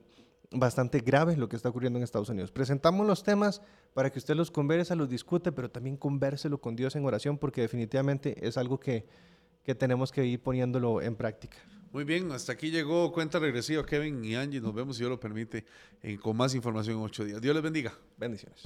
bastante 0.56 1.00
grave 1.00 1.36
lo 1.36 1.50
que 1.50 1.56
está 1.56 1.70
ocurriendo 1.70 1.98
en 1.98 2.04
Estados 2.04 2.30
Unidos. 2.30 2.52
Presentamos 2.52 3.08
los 3.08 3.24
temas 3.24 3.64
para 3.96 4.12
que 4.12 4.20
usted 4.20 4.36
los 4.36 4.52
converse, 4.52 4.96
los 4.96 5.10
discute, 5.10 5.52
pero 5.52 5.72
también 5.72 5.98
convérselo 5.98 6.60
con 6.60 6.76
Dios 6.76 6.96
en 6.96 7.06
oración, 7.06 7.40
porque 7.40 7.62
definitivamente 7.62 8.48
es 8.48 8.56
algo 8.58 8.80
que, 8.80 9.06
que 9.64 9.76
tenemos 9.76 10.12
que 10.12 10.26
ir 10.26 10.40
poniéndolo 10.40 11.02
en 11.02 11.16
práctica. 11.16 11.58
Muy 11.92 12.04
bien, 12.04 12.32
hasta 12.32 12.54
aquí 12.54 12.72
llegó 12.72 13.12
cuenta 13.12 13.38
regresiva 13.38 13.86
Kevin 13.86 14.24
y 14.26 14.36
Angie. 14.36 14.60
Nos 14.60 14.74
vemos, 14.74 14.96
si 14.96 15.02
Dios 15.02 15.12
lo 15.12 15.20
permite, 15.20 15.64
con 16.22 16.36
más 16.36 16.56
información 16.56 16.98
en 16.98 17.04
ocho 17.04 17.24
días. 17.24 17.40
Dios 17.40 17.54
les 17.54 17.64
bendiga. 17.64 17.94
Bendiciones. 18.18 18.64